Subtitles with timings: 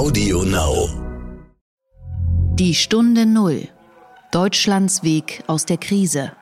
[0.00, 0.88] Audio Now.
[2.54, 3.68] Die Stunde Null.
[4.32, 6.32] Deutschlands Weg aus der Krise.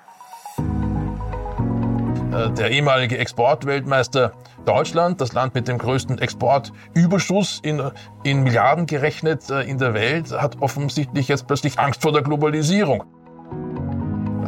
[0.57, 4.33] Äh, der ehemalige Exportweltmeister
[4.65, 7.83] Deutschland, das Land mit dem größten Exportüberschuss in,
[8.23, 13.03] in Milliarden gerechnet äh, in der Welt, hat offensichtlich jetzt plötzlich Angst vor der Globalisierung.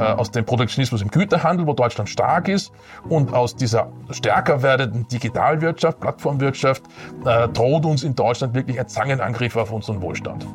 [0.00, 2.72] Äh, aus dem Protektionismus im Güterhandel, wo Deutschland stark ist,
[3.10, 6.82] und aus dieser stärker werdenden Digitalwirtschaft, Plattformwirtschaft,
[7.26, 10.46] äh, droht uns in Deutschland wirklich ein Zangenangriff auf unseren Wohlstand.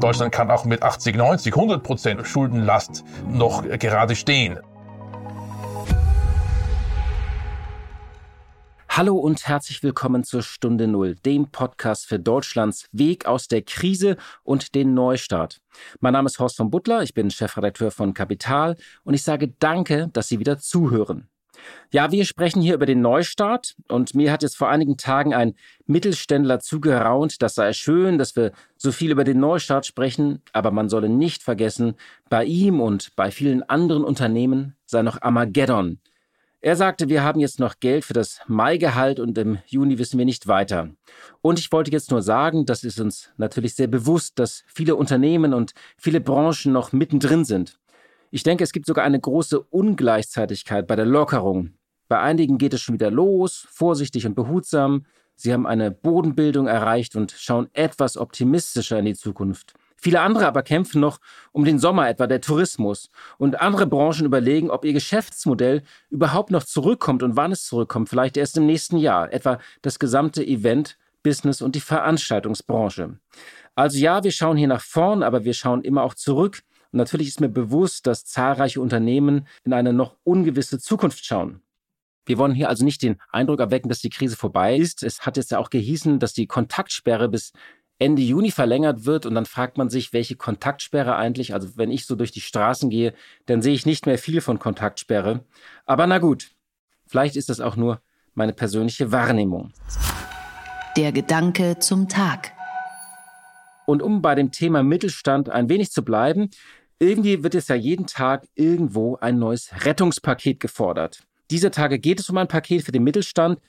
[0.00, 4.58] Deutschland kann auch mit 80, 90, 100 Prozent Schuldenlast noch gerade stehen.
[8.94, 14.18] Hallo und herzlich willkommen zur Stunde Null, dem Podcast für Deutschlands Weg aus der Krise
[14.42, 15.62] und den Neustart.
[16.00, 20.10] Mein Name ist Horst von Butler, ich bin Chefredakteur von Kapital und ich sage danke,
[20.12, 21.30] dass Sie wieder zuhören.
[21.90, 25.54] Ja, wir sprechen hier über den Neustart und mir hat jetzt vor einigen Tagen ein
[25.86, 30.90] Mittelständler zugeraunt, das sei schön, dass wir so viel über den Neustart sprechen, aber man
[30.90, 31.94] solle nicht vergessen,
[32.28, 35.98] bei ihm und bei vielen anderen Unternehmen sei noch Armageddon,
[36.64, 40.24] er sagte, wir haben jetzt noch Geld für das Maigehalt und im Juni wissen wir
[40.24, 40.90] nicht weiter.
[41.40, 45.54] Und ich wollte jetzt nur sagen, das ist uns natürlich sehr bewusst, dass viele Unternehmen
[45.54, 47.80] und viele Branchen noch mittendrin sind.
[48.30, 51.72] Ich denke, es gibt sogar eine große Ungleichzeitigkeit bei der Lockerung.
[52.08, 55.04] Bei einigen geht es schon wieder los, vorsichtig und behutsam.
[55.34, 59.74] Sie haben eine Bodenbildung erreicht und schauen etwas optimistischer in die Zukunft.
[60.02, 61.20] Viele andere aber kämpfen noch
[61.52, 63.08] um den Sommer, etwa der Tourismus.
[63.38, 68.08] Und andere Branchen überlegen, ob ihr Geschäftsmodell überhaupt noch zurückkommt und wann es zurückkommt.
[68.08, 69.32] Vielleicht erst im nächsten Jahr.
[69.32, 73.16] Etwa das gesamte Event, Business und die Veranstaltungsbranche.
[73.76, 76.62] Also ja, wir schauen hier nach vorn, aber wir schauen immer auch zurück.
[76.90, 81.62] Und natürlich ist mir bewusst, dass zahlreiche Unternehmen in eine noch ungewisse Zukunft schauen.
[82.26, 85.04] Wir wollen hier also nicht den Eindruck erwecken, dass die Krise vorbei ist.
[85.04, 87.52] Es hat jetzt ja auch gehießen, dass die Kontaktsperre bis
[88.02, 92.04] Ende Juni verlängert wird und dann fragt man sich, welche Kontaktsperre eigentlich, also wenn ich
[92.04, 93.14] so durch die Straßen gehe,
[93.46, 95.44] dann sehe ich nicht mehr viel von Kontaktsperre.
[95.86, 96.50] Aber na gut,
[97.06, 98.00] vielleicht ist das auch nur
[98.34, 99.72] meine persönliche Wahrnehmung.
[100.96, 102.50] Der Gedanke zum Tag.
[103.86, 106.50] Und um bei dem Thema Mittelstand ein wenig zu bleiben,
[106.98, 111.22] irgendwie wird es ja jeden Tag irgendwo ein neues Rettungspaket gefordert.
[111.52, 113.60] Dieser Tage geht es um ein Paket für den Mittelstand,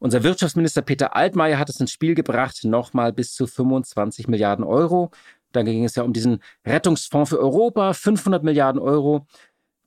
[0.00, 5.12] unser Wirtschaftsminister Peter Altmaier hat es ins Spiel gebracht, nochmal bis zu 25 Milliarden Euro.
[5.52, 9.26] Dann ging es ja um diesen Rettungsfonds für Europa, 500 Milliarden Euro.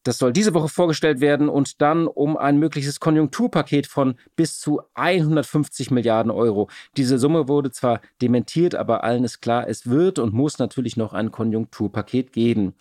[0.03, 4.81] Das soll diese Woche vorgestellt werden und dann um ein mögliches Konjunkturpaket von bis zu
[4.95, 6.69] 150 Milliarden Euro.
[6.97, 11.13] Diese Summe wurde zwar dementiert, aber allen ist klar, es wird und muss natürlich noch
[11.13, 12.75] ein Konjunkturpaket geben.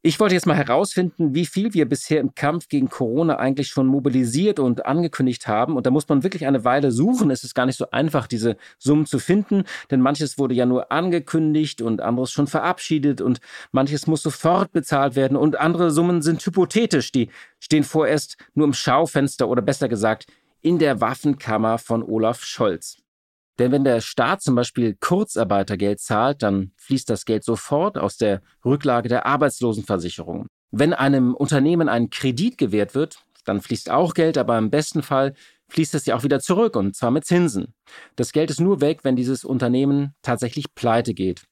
[0.00, 3.88] Ich wollte jetzt mal herausfinden, wie viel wir bisher im Kampf gegen Corona eigentlich schon
[3.88, 5.76] mobilisiert und angekündigt haben.
[5.76, 7.32] Und da muss man wirklich eine Weile suchen.
[7.32, 10.92] Es ist gar nicht so einfach, diese Summen zu finden, denn manches wurde ja nur
[10.92, 13.40] angekündigt und anderes schon verabschiedet und
[13.72, 17.10] manches muss sofort bezahlt werden und andere Summen sind hypothetisch.
[17.10, 20.26] Die stehen vorerst nur im Schaufenster oder besser gesagt
[20.62, 22.98] in der Waffenkammer von Olaf Scholz.
[23.58, 28.42] Denn wenn der Staat zum Beispiel Kurzarbeitergeld zahlt, dann fließt das Geld sofort aus der
[28.64, 30.46] Rücklage der Arbeitslosenversicherung.
[30.70, 35.34] Wenn einem Unternehmen ein Kredit gewährt wird, dann fließt auch Geld, aber im besten Fall
[35.70, 37.74] fließt es ja auch wieder zurück und zwar mit Zinsen.
[38.16, 41.42] Das Geld ist nur weg, wenn dieses Unternehmen tatsächlich pleite geht.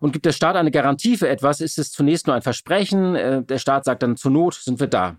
[0.00, 3.14] Und gibt der Staat eine Garantie für etwas, ist es zunächst nur ein Versprechen.
[3.14, 5.16] Äh, der Staat sagt dann, zur Not sind wir da.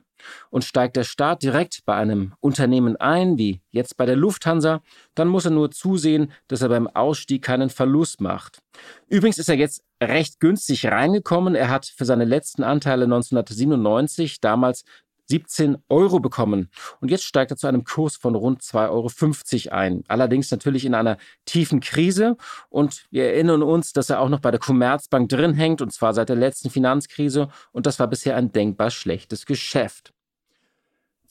[0.49, 4.81] Und steigt der Staat direkt bei einem Unternehmen ein, wie jetzt bei der Lufthansa,
[5.15, 8.59] dann muss er nur zusehen, dass er beim Ausstieg keinen Verlust macht.
[9.07, 11.55] Übrigens ist er jetzt recht günstig reingekommen.
[11.55, 14.83] Er hat für seine letzten Anteile 1997 damals
[15.27, 16.69] 17 Euro bekommen.
[16.99, 20.03] Und jetzt steigt er zu einem Kurs von rund 2,50 Euro ein.
[20.07, 22.37] Allerdings natürlich in einer tiefen Krise.
[22.69, 26.13] Und wir erinnern uns, dass er auch noch bei der Commerzbank drin hängt, und zwar
[26.13, 27.49] seit der letzten Finanzkrise.
[27.71, 30.13] Und das war bisher ein denkbar schlechtes Geschäft.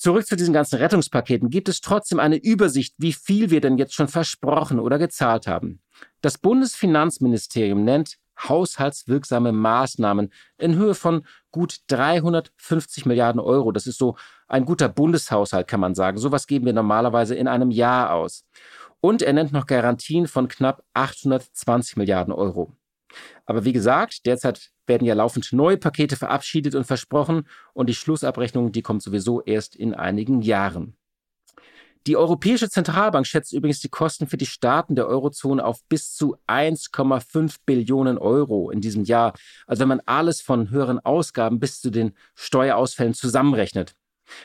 [0.03, 1.49] Zurück zu diesen ganzen Rettungspaketen.
[1.49, 5.81] Gibt es trotzdem eine Übersicht, wie viel wir denn jetzt schon versprochen oder gezahlt haben?
[6.23, 13.73] Das Bundesfinanzministerium nennt haushaltswirksame Maßnahmen in Höhe von gut 350 Milliarden Euro.
[13.73, 14.17] Das ist so
[14.49, 16.19] ein guter Bundeshaushalt, kann man sagen.
[16.19, 18.45] Sowas geben wir normalerweise in einem Jahr aus.
[19.01, 22.73] Und er nennt noch Garantien von knapp 820 Milliarden Euro.
[23.47, 28.73] Aber wie gesagt, derzeit werden ja laufend neue Pakete verabschiedet und versprochen und die Schlussabrechnung,
[28.73, 30.97] die kommt sowieso erst in einigen Jahren.
[32.09, 36.37] Die Europäische Zentralbank schätzt übrigens die Kosten für die Staaten der Eurozone auf bis zu
[36.49, 39.35] 1,5 Billionen Euro in diesem Jahr.
[39.69, 43.95] Also wenn man alles von höheren Ausgaben bis zu den Steuerausfällen zusammenrechnet.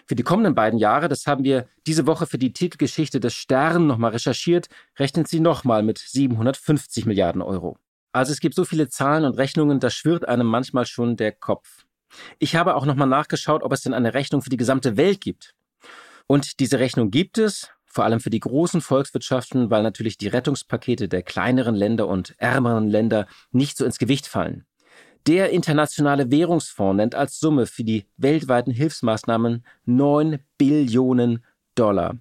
[0.06, 3.88] Für die kommenden beiden Jahre, das haben wir diese Woche für die Titelgeschichte des Stern
[3.88, 4.68] nochmal recherchiert,
[5.00, 7.78] rechnen sie nochmal mit 750 Milliarden Euro.
[8.12, 11.86] Also es gibt so viele Zahlen und Rechnungen, da schwirrt einem manchmal schon der Kopf.
[12.40, 15.56] Ich habe auch nochmal nachgeschaut, ob es denn eine Rechnung für die gesamte Welt gibt.
[16.28, 21.08] Und diese Rechnung gibt es, vor allem für die großen Volkswirtschaften, weil natürlich die Rettungspakete
[21.08, 24.66] der kleineren Länder und ärmeren Länder nicht so ins Gewicht fallen.
[25.26, 31.44] Der Internationale Währungsfonds nennt als Summe für die weltweiten Hilfsmaßnahmen 9 Billionen
[31.76, 32.18] Dollar.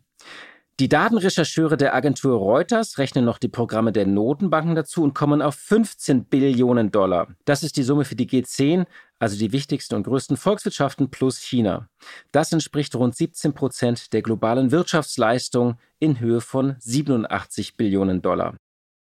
[0.78, 5.54] Die Datenrechercheure der Agentur Reuters rechnen noch die Programme der Notenbanken dazu und kommen auf
[5.54, 7.28] 15 Billionen Dollar.
[7.46, 8.84] Das ist die Summe für die G10,
[9.18, 11.88] also die wichtigsten und größten Volkswirtschaften plus China.
[12.30, 18.54] Das entspricht rund 17 Prozent der globalen Wirtschaftsleistung in Höhe von 87 Billionen Dollar.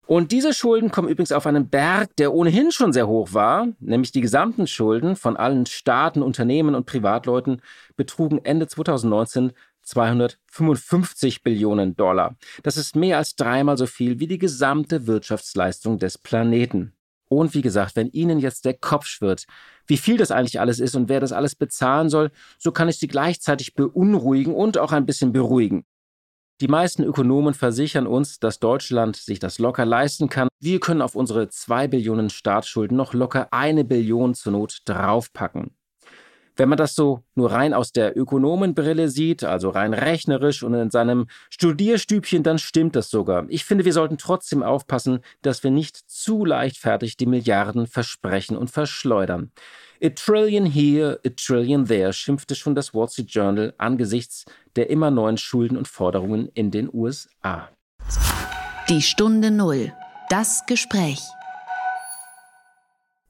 [0.06, 4.12] Und diese Schulden kommen übrigens auf einen Berg, der ohnehin schon sehr hoch war, nämlich
[4.12, 7.61] die gesamten Schulden von allen Staaten, Unternehmen und Privatleuten
[7.97, 9.53] betrugen Ende 2019
[9.87, 12.37] 255 Billionen Dollar.
[12.62, 16.93] Das ist mehr als dreimal so viel wie die gesamte Wirtschaftsleistung des Planeten.
[17.29, 19.47] Und wie gesagt, wenn Ihnen jetzt der Kopf schwirrt,
[19.87, 22.99] wie viel das eigentlich alles ist und wer das alles bezahlen soll, so kann ich
[22.99, 25.85] Sie gleichzeitig beunruhigen und auch ein bisschen beruhigen.
[26.61, 30.49] Die meisten Ökonomen versichern uns, dass Deutschland sich das locker leisten kann.
[30.59, 35.77] Wir können auf unsere 2 Billionen Staatsschulden noch locker eine Billion zur Not draufpacken.
[36.56, 40.91] Wenn man das so nur rein aus der Ökonomenbrille sieht, also rein rechnerisch und in
[40.91, 43.44] seinem Studierstübchen, dann stimmt das sogar.
[43.49, 48.70] Ich finde, wir sollten trotzdem aufpassen, dass wir nicht zu leichtfertig die Milliarden versprechen und
[48.70, 49.53] verschleudern.
[50.03, 54.44] A trillion here, a trillion there, schimpfte schon das Wall Street Journal angesichts
[54.76, 57.69] der immer neuen Schulden und Forderungen in den USA.
[58.88, 59.93] Die Stunde Null.
[60.29, 61.20] Das Gespräch.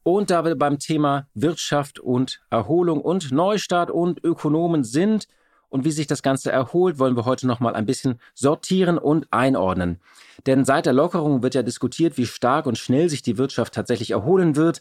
[0.06, 5.26] Und da wir beim Thema Wirtschaft und Erholung und Neustart und Ökonomen sind
[5.68, 9.26] und wie sich das Ganze erholt, wollen wir heute noch mal ein bisschen sortieren und
[9.32, 9.98] einordnen.
[10.46, 14.12] Denn seit der Lockerung wird ja diskutiert, wie stark und schnell sich die Wirtschaft tatsächlich
[14.12, 14.80] erholen wird.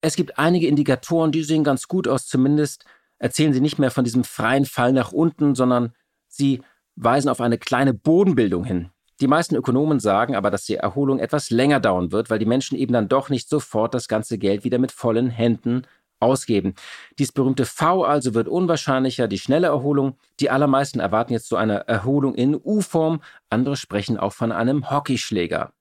[0.00, 2.84] Es gibt einige Indikatoren, die sehen ganz gut aus, zumindest
[3.20, 5.92] erzählen sie nicht mehr von diesem freien Fall nach unten, sondern
[6.26, 6.62] sie
[6.96, 8.90] weisen auf eine kleine Bodenbildung hin.
[9.20, 12.78] Die meisten Ökonomen sagen aber, dass die Erholung etwas länger dauern wird, weil die Menschen
[12.78, 15.82] eben dann doch nicht sofort das ganze Geld wieder mit vollen Händen
[16.20, 16.74] ausgeben.
[17.18, 20.16] Dies berühmte V also wird unwahrscheinlicher, die schnelle Erholung.
[20.40, 25.72] Die allermeisten erwarten jetzt so eine Erholung in U-Form, andere sprechen auch von einem Hockeyschläger.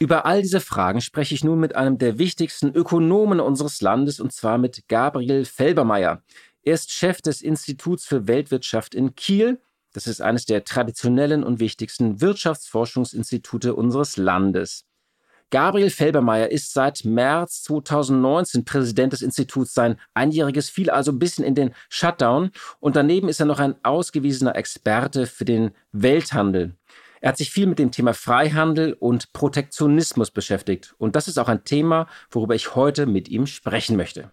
[0.00, 4.32] Über all diese Fragen spreche ich nun mit einem der wichtigsten Ökonomen unseres Landes, und
[4.32, 6.22] zwar mit Gabriel Felbermeier.
[6.62, 9.60] Er ist Chef des Instituts für Weltwirtschaft in Kiel
[9.92, 14.84] das ist eines der traditionellen und wichtigsten Wirtschaftsforschungsinstitute unseres Landes.
[15.50, 19.72] Gabriel Felbermeier ist seit März 2019 Präsident des Instituts.
[19.72, 22.50] Sein einjähriges fiel also ein bisschen in den Shutdown
[22.80, 26.76] und daneben ist er noch ein ausgewiesener Experte für den Welthandel.
[27.20, 31.48] Er hat sich viel mit dem Thema Freihandel und Protektionismus beschäftigt und das ist auch
[31.48, 34.30] ein Thema, worüber ich heute mit ihm sprechen möchte.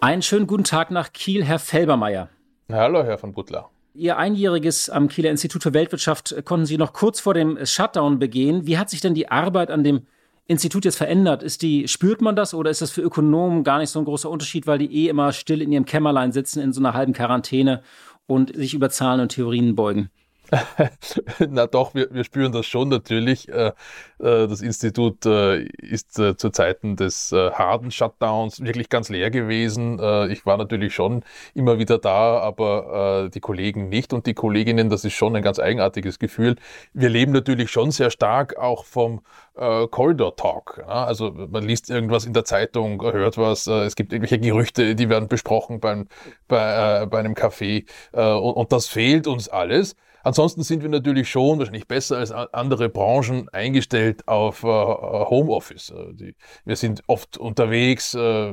[0.00, 2.28] Einen schönen guten Tag nach Kiel, Herr Felbermeier.
[2.70, 3.68] Hallo, Herr von Butler.
[3.94, 8.64] Ihr Einjähriges am Kieler Institut für Weltwirtschaft konnten Sie noch kurz vor dem Shutdown begehen.
[8.64, 10.06] Wie hat sich denn die Arbeit an dem
[10.46, 11.42] Institut jetzt verändert?
[11.42, 14.30] Ist die, spürt man das oder ist das für Ökonomen gar nicht so ein großer
[14.30, 17.82] Unterschied, weil die eh immer still in ihrem Kämmerlein sitzen in so einer halben Quarantäne
[18.28, 20.10] und sich über Zahlen und Theorien beugen?
[21.48, 23.48] Na doch, wir, wir spüren das schon natürlich.
[23.48, 23.72] Äh, äh,
[24.18, 29.94] das Institut äh, ist zu Zeiten des harten Shutdowns wirklich ganz leer gewesen.
[30.30, 35.04] Ich war natürlich schon immer wieder da, aber die Kollegen nicht und die Kolleginnen, das
[35.04, 36.56] ist schon ein ganz eigenartiges Gefühl.
[36.92, 39.20] Wir leben natürlich schon sehr stark auch vom
[39.54, 40.84] Corridor Talk.
[40.86, 45.28] Also man liest irgendwas in der Zeitung, hört was, es gibt irgendwelche Gerüchte, die werden
[45.28, 46.08] besprochen beim,
[46.48, 49.96] bei, bei einem Café und, und das fehlt uns alles.
[50.22, 55.90] Ansonsten sind wir natürlich schon wahrscheinlich besser als andere Branchen eingestellt auf äh, Homeoffice.
[55.90, 56.34] Äh,
[56.64, 58.52] wir sind oft unterwegs, äh,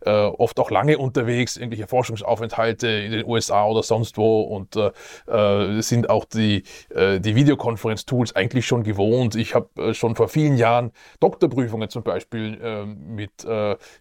[0.00, 4.90] äh, oft auch lange unterwegs, irgendwelche Forschungsaufenthalte in den USA oder sonst wo und äh,
[5.26, 9.34] äh, sind auch die, die Videokonferenz-Tools eigentlich schon gewohnt.
[9.34, 13.46] Ich habe schon vor vielen Jahren Doktorprüfungen zum Beispiel mit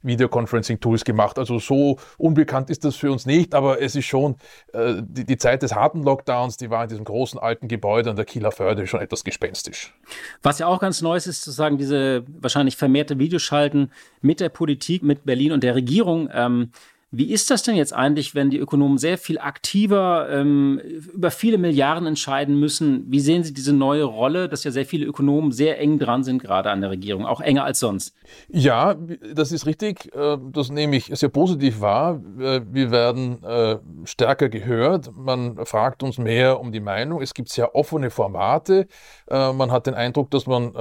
[0.02, 1.38] Videoconferencing-Tools gemacht.
[1.38, 4.36] Also so unbekannt ist das für uns nicht, aber es ist schon
[4.74, 8.16] die, die Zeit des harten Lockdowns, die war in diesem diesem großen alten Gebäude an
[8.16, 9.94] der Kieler Förde schon etwas gespenstisch.
[10.42, 13.92] Was ja auch ganz neu ist, ist sozusagen diese wahrscheinlich vermehrte Videoschalten
[14.22, 16.30] mit der Politik, mit Berlin und der Regierung.
[16.34, 16.72] Ähm,
[17.16, 20.82] Wie ist das denn jetzt eigentlich, wenn die Ökonomen sehr viel aktiver ähm,
[21.14, 23.06] über viele Milliarden entscheiden müssen?
[23.08, 26.42] Wie sehen Sie diese neue Rolle, dass ja sehr viele Ökonomen sehr eng dran sind,
[26.42, 28.16] gerade an der Regierung, auch enger als sonst?
[28.50, 28.96] Ja,
[29.32, 30.12] das ist richtig.
[30.16, 32.20] Äh, das nehme ich sehr positiv wahr.
[32.40, 35.12] Äh, wir werden äh, stärker gehört.
[35.16, 37.22] Man fragt uns mehr um die Meinung.
[37.22, 38.88] Es gibt sehr offene Formate.
[39.30, 40.74] Man hat den Eindruck, dass man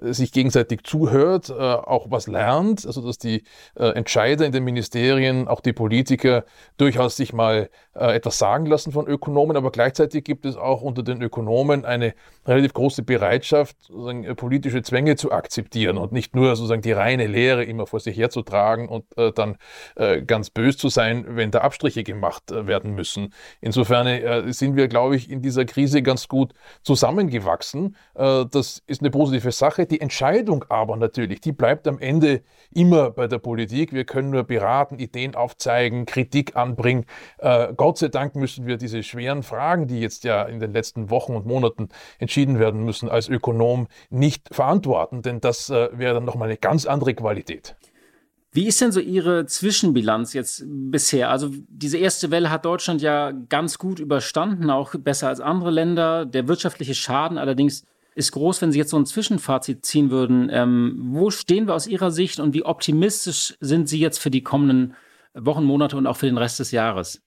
[0.00, 2.86] sich gegenseitig zuhört, auch was lernt.
[2.86, 6.44] Also, dass die Entscheider in den Ministerien auch die Politiker
[6.76, 11.02] durchaus sich mal äh, etwas sagen lassen von Ökonomen, aber gleichzeitig gibt es auch unter
[11.02, 12.14] den Ökonomen eine
[12.46, 17.64] relativ große Bereitschaft, äh, politische Zwänge zu akzeptieren und nicht nur sozusagen die reine Lehre
[17.64, 19.56] immer vor sich herzutragen und äh, dann
[19.96, 23.32] äh, ganz bös zu sein, wenn da Abstriche gemacht äh, werden müssen.
[23.60, 27.96] Insofern äh, sind wir, glaube ich, in dieser Krise ganz gut zusammengewachsen.
[28.14, 29.86] das ist eine positive Sache.
[29.86, 32.42] Die Entscheidung aber natürlich, die bleibt am Ende
[32.72, 33.92] immer bei der Politik.
[33.92, 37.04] Wir können nur beraten, Ideen auf aufzeigen, Kritik anbringen.
[37.38, 41.10] Äh, Gott sei Dank müssen wir diese schweren Fragen, die jetzt ja in den letzten
[41.10, 46.24] Wochen und Monaten entschieden werden müssen, als Ökonom nicht verantworten, denn das äh, wäre dann
[46.24, 47.76] nochmal eine ganz andere Qualität.
[48.54, 51.30] Wie ist denn so Ihre Zwischenbilanz jetzt bisher?
[51.30, 56.26] Also diese erste Welle hat Deutschland ja ganz gut überstanden, auch besser als andere Länder.
[56.26, 60.50] Der wirtschaftliche Schaden allerdings ist groß, wenn Sie jetzt so ein Zwischenfazit ziehen würden.
[60.52, 64.42] Ähm, wo stehen wir aus Ihrer Sicht und wie optimistisch sind Sie jetzt für die
[64.42, 64.94] kommenden
[65.34, 67.22] Wochen, Monate und auch für den Rest des Jahres?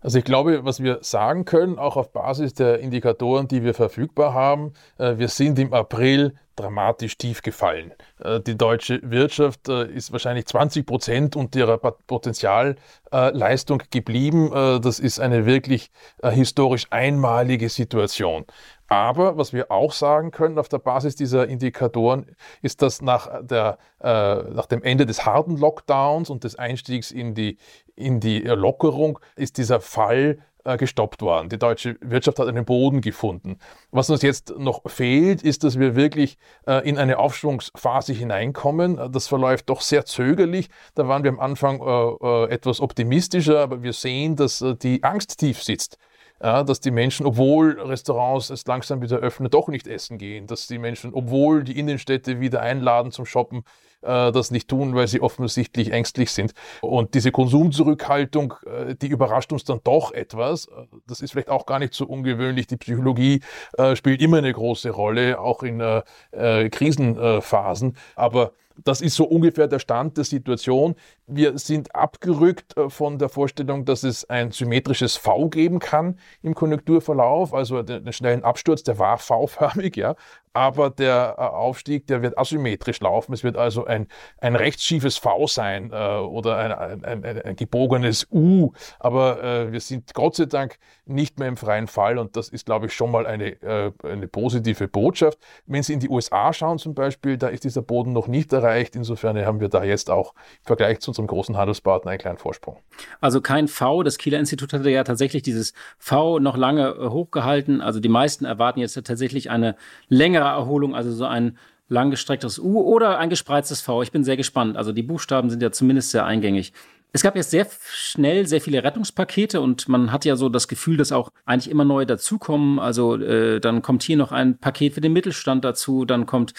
[0.00, 4.34] Also ich glaube, was wir sagen können, auch auf Basis der Indikatoren, die wir verfügbar
[4.34, 7.92] haben, äh, wir sind im April dramatisch tief gefallen.
[8.22, 14.50] Äh, die deutsche Wirtschaft äh, ist wahrscheinlich 20 Prozent unter ihrer Potenzialleistung geblieben.
[14.82, 15.90] Das ist eine wirklich
[16.22, 18.44] historisch einmalige Situation.
[18.88, 23.78] Aber was wir auch sagen können auf der Basis dieser Indikatoren, ist, dass nach, der,
[24.00, 27.56] äh, nach dem Ende des harten Lockdowns und des Einstiegs in die,
[27.96, 31.48] in die Lockerung ist dieser Fall äh, gestoppt worden.
[31.48, 33.58] Die deutsche Wirtschaft hat einen Boden gefunden.
[33.90, 39.12] Was uns jetzt noch fehlt, ist, dass wir wirklich äh, in eine Aufschwungsphase hineinkommen.
[39.12, 40.70] Das verläuft doch sehr zögerlich.
[40.94, 45.02] Da waren wir am Anfang äh, äh etwas optimistischer, aber wir sehen, dass äh, die
[45.02, 45.98] Angst tief sitzt
[46.44, 50.66] ja, dass die Menschen, obwohl Restaurants es langsam wieder öffnen, doch nicht essen gehen, dass
[50.66, 53.64] die Menschen, obwohl die Innenstädte wieder einladen zum Shoppen,
[54.02, 56.52] äh, das nicht tun, weil sie offensichtlich ängstlich sind.
[56.82, 60.68] Und diese Konsumzurückhaltung, äh, die überrascht uns dann doch etwas.
[61.06, 62.66] Das ist vielleicht auch gar nicht so ungewöhnlich.
[62.66, 63.40] Die Psychologie
[63.78, 67.96] äh, spielt immer eine große Rolle, auch in äh, äh, Krisenphasen.
[68.16, 68.52] Aber
[68.82, 70.94] das ist so ungefähr der Stand der Situation.
[71.26, 76.54] Wir sind abgerückt äh, von der Vorstellung, dass es ein symmetrisches V geben kann im
[76.54, 80.16] Konjunkturverlauf, also den schnellen Absturz, der war V-förmig, ja
[80.54, 83.32] aber der äh, Aufstieg, der wird asymmetrisch laufen.
[83.32, 84.06] Es wird also ein,
[84.38, 88.72] ein rechtsschiefes V sein äh, oder ein, ein, ein, ein, gebogenes U.
[89.00, 92.66] Aber äh, wir sind Gott sei Dank nicht mehr im freien Fall und das ist,
[92.66, 95.38] glaube ich, schon mal eine, äh, eine positive Botschaft.
[95.66, 98.94] Wenn Sie in die USA schauen zum Beispiel, da ist dieser Boden noch nicht erreicht.
[98.94, 102.78] Insofern haben wir da jetzt auch im Vergleich zu unserem großen Handelspartner einen kleinen Vorsprung.
[103.20, 104.04] Also kein V.
[104.04, 107.80] Das Kieler Institut hatte ja tatsächlich dieses V noch lange äh, hochgehalten.
[107.80, 109.74] Also die meisten erwarten jetzt tatsächlich eine
[110.08, 111.58] längere längere Erholung, also so ein
[111.88, 114.02] langgestrecktes U oder ein gespreiztes V.
[114.02, 114.76] Ich bin sehr gespannt.
[114.76, 116.72] Also die Buchstaben sind ja zumindest sehr eingängig.
[117.12, 120.96] Es gab jetzt sehr schnell sehr viele Rettungspakete und man hat ja so das Gefühl,
[120.96, 122.80] dass auch eigentlich immer neue dazukommen.
[122.80, 126.54] Also äh, dann kommt hier noch ein Paket für den Mittelstand dazu, dann kommt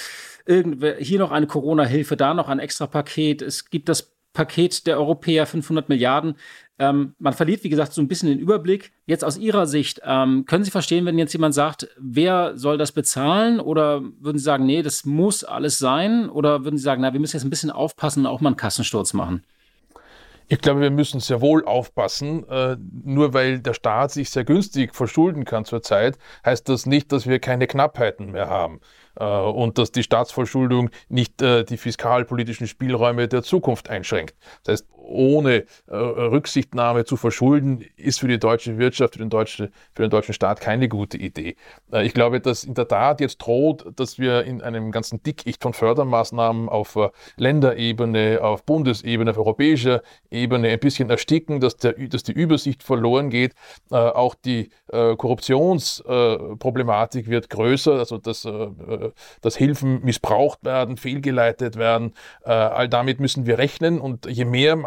[0.47, 3.41] hier noch eine Corona-Hilfe, da noch ein extra Paket.
[3.41, 6.35] Es gibt das Paket der Europäer 500 Milliarden.
[6.77, 8.91] Ähm, man verliert, wie gesagt, so ein bisschen den Überblick.
[9.07, 12.91] Jetzt aus Ihrer Sicht, ähm, können Sie verstehen, wenn jetzt jemand sagt, wer soll das
[12.91, 13.59] bezahlen?
[13.59, 16.29] Oder würden Sie sagen, nee, das muss alles sein?
[16.29, 18.57] Oder würden Sie sagen, na, wir müssen jetzt ein bisschen aufpassen und auch mal einen
[18.57, 19.43] Kassensturz machen?
[20.47, 22.47] Ich glaube, wir müssen sehr wohl aufpassen.
[22.49, 27.25] Äh, nur weil der Staat sich sehr günstig verschulden kann zurzeit, heißt das nicht, dass
[27.25, 28.81] wir keine Knappheiten mehr haben.
[29.19, 34.35] Äh, und dass die Staatsverschuldung nicht äh, die fiskalpolitischen Spielräume der Zukunft einschränkt.
[34.63, 39.69] Das heißt, ohne äh, Rücksichtnahme zu verschulden, ist für die deutsche Wirtschaft, für den, deutschen,
[39.93, 41.55] für den deutschen Staat keine gute Idee.
[41.91, 45.73] ich glaube, dass in der Tat jetzt droht, dass wir in einem ganzen Dickicht von
[45.73, 46.97] Fördermaßnahmen auf
[47.37, 53.29] Länderebene, auf Bundesebene, auf europäischer Ebene ein bisschen ersticken, dass, der, dass die Übersicht verloren
[53.29, 53.53] geht.
[53.89, 58.47] auch die Korruptionsproblematik wird größer, also das
[59.41, 62.13] dass Hilfen missbraucht werden, fehlgeleitet werden.
[62.43, 64.85] All damit müssen wir rechnen und je mehr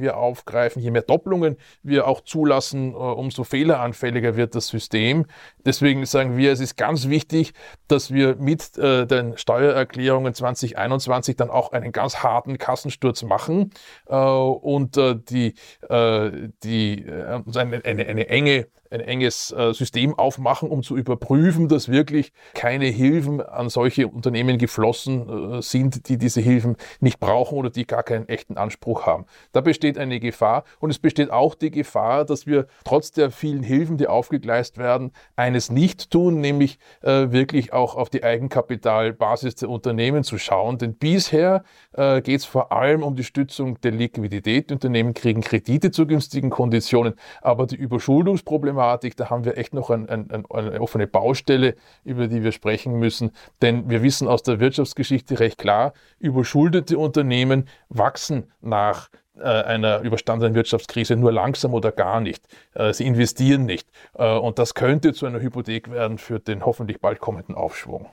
[0.00, 5.26] wir aufgreifen, je mehr Doppelungen wir auch zulassen, umso fehleranfälliger wird das System.
[5.64, 7.52] Deswegen sagen wir, es ist ganz wichtig,
[7.88, 13.70] dass wir mit den Steuererklärungen 2021 dann auch einen ganz harten Kassensturz machen
[14.06, 15.54] und die,
[15.90, 17.06] die
[17.54, 22.86] eine, eine, eine enge ein enges äh, System aufmachen, um zu überprüfen, dass wirklich keine
[22.86, 28.04] Hilfen an solche Unternehmen geflossen äh, sind, die diese Hilfen nicht brauchen oder die gar
[28.04, 29.26] keinen echten Anspruch haben.
[29.52, 33.64] Da besteht eine Gefahr und es besteht auch die Gefahr, dass wir trotz der vielen
[33.64, 39.70] Hilfen, die aufgegleist werden, eines nicht tun, nämlich äh, wirklich auch auf die Eigenkapitalbasis der
[39.70, 40.78] Unternehmen zu schauen.
[40.78, 41.64] Denn bisher
[41.96, 44.70] geht es vor allem um die Stützung der Liquidität.
[44.70, 49.72] Die Unternehmen kriegen Kredite zu günstigen Konditionen, aber die Überschuldungsproblematik Thematik, da haben wir echt
[49.72, 51.74] noch ein, ein, ein, eine offene Baustelle,
[52.04, 53.30] über die wir sprechen müssen.
[53.62, 60.54] Denn wir wissen aus der Wirtschaftsgeschichte recht klar, überschuldete Unternehmen wachsen nach äh, einer überstandenen
[60.54, 62.46] Wirtschaftskrise nur langsam oder gar nicht.
[62.74, 63.88] Äh, sie investieren nicht.
[64.14, 68.06] Äh, und das könnte zu einer Hypothek werden für den hoffentlich bald kommenden Aufschwung.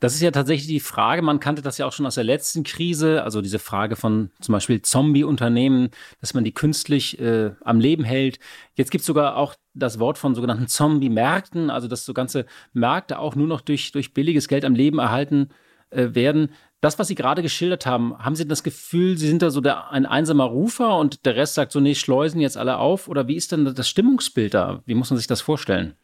[0.00, 2.64] Das ist ja tatsächlich die Frage, man kannte das ja auch schon aus der letzten
[2.64, 5.90] Krise, also diese Frage von zum Beispiel Zombie-Unternehmen,
[6.22, 8.38] dass man die künstlich äh, am Leben hält.
[8.74, 13.18] Jetzt gibt es sogar auch das Wort von sogenannten Zombie-Märkten, also dass so ganze Märkte
[13.18, 15.50] auch nur noch durch, durch billiges Geld am Leben erhalten
[15.90, 16.50] äh, werden.
[16.80, 19.90] Das, was Sie gerade geschildert haben, haben Sie das Gefühl, Sie sind da so der,
[19.90, 23.06] ein einsamer Rufer und der Rest sagt so, nee, schleusen jetzt alle auf?
[23.06, 24.82] Oder wie ist denn das Stimmungsbild da?
[24.86, 25.94] Wie muss man sich das vorstellen?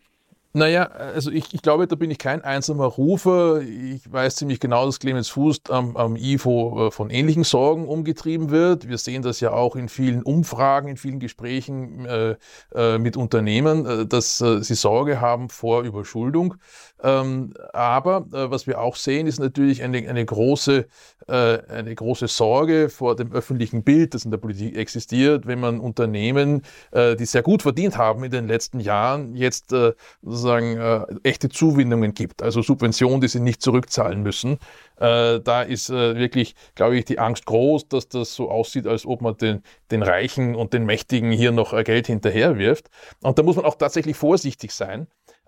[0.57, 3.61] Naja, also ich, ich glaube, da bin ich kein einsamer Rufer.
[3.61, 8.49] Ich weiß ziemlich genau, dass Clemens Fuß am, am IFO äh, von ähnlichen Sorgen umgetrieben
[8.49, 8.89] wird.
[8.89, 12.37] Wir sehen das ja auch in vielen Umfragen, in vielen Gesprächen äh,
[12.75, 16.55] äh, mit Unternehmen, äh, dass sie Sorge haben vor Überschuldung.
[17.03, 20.87] Ähm, aber äh, was wir auch sehen, ist natürlich eine, eine, große,
[21.29, 26.63] eine große Sorge vor dem öffentlichen Bild, das in der Politik existiert, wenn man Unternehmen,
[26.95, 29.75] die sehr gut verdient haben in den letzten Jahren, jetzt
[30.23, 34.59] sozusagen äh, echte Zuwendungen gibt, also Subventionen, die sie nicht zurückzahlen müssen.
[34.99, 39.07] Äh, da ist äh, wirklich, glaube ich, die Angst groß, dass das so aussieht, als
[39.07, 42.89] ob man den, den Reichen und den Mächtigen hier noch äh, Geld hinterherwirft.
[43.23, 45.07] Und da muss man auch tatsächlich vorsichtig sein.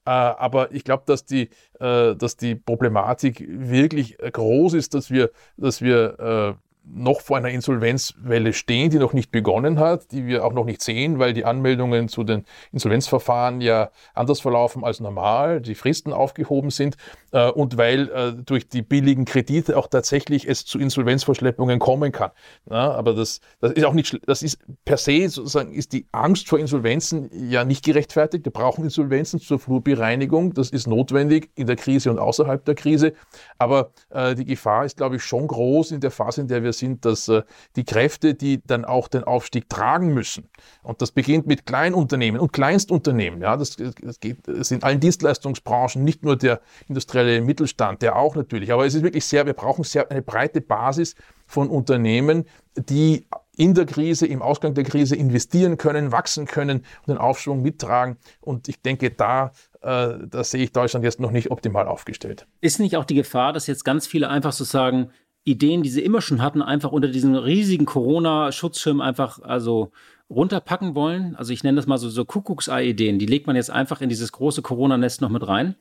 [0.09, 1.51] Äh, aber ich glaube, dass die,
[1.81, 6.57] äh, dass die Problematik wirklich groß ist, dass wir, dass wir
[6.91, 10.83] noch vor einer Insolvenzwelle stehen, die noch nicht begonnen hat, die wir auch noch nicht
[10.83, 16.71] sehen, weil die Anmeldungen zu den Insolvenzverfahren ja anders verlaufen als normal, die Fristen aufgehoben
[16.71, 16.97] sind
[17.33, 22.31] äh, und weil äh, durch die billigen Kredite auch tatsächlich es zu Insolvenzverschleppungen kommen kann.
[22.71, 26.49] Ja, aber das, das ist auch nicht, das ist per se sozusagen ist die Angst
[26.49, 28.45] vor Insolvenzen ja nicht gerechtfertigt.
[28.45, 30.55] Wir brauchen Insolvenzen zur Flurbereinigung.
[30.55, 33.13] Das ist notwendig in der Krise und außerhalb der Krise.
[33.59, 36.73] Aber äh, die Gefahr ist, glaube ich, schon groß in der Phase, in der wir
[36.79, 37.43] sind, dass äh,
[37.77, 40.49] die Kräfte, die dann auch den Aufstieg tragen müssen,
[40.83, 46.03] und das beginnt mit Kleinunternehmen und Kleinstunternehmen, ja, das, das geht das in allen Dienstleistungsbranchen,
[46.03, 49.85] nicht nur der industrielle Mittelstand, der auch natürlich, aber es ist wirklich sehr, wir brauchen
[49.85, 51.15] sehr eine breite Basis
[51.47, 52.45] von Unternehmen,
[52.77, 53.27] die
[53.59, 58.17] in der Krise, im Ausgang der Krise investieren können, wachsen können und den Aufschwung mittragen.
[58.41, 62.47] Und ich denke, da, äh, da sehe ich Deutschland jetzt noch nicht optimal aufgestellt.
[62.61, 65.11] Ist nicht auch die Gefahr, dass jetzt ganz viele einfach so sagen,
[65.49, 69.93] Ideen, die sie immer schon hatten, einfach unter diesen riesigen Corona-Schutzschirm einfach also
[70.31, 71.35] runterpacken wollen.
[71.37, 73.19] Also ich nenne das mal so, so Kuckucksei-Ideen.
[73.19, 75.75] Die legt man jetzt einfach in dieses große Corona-Nest noch mit rein.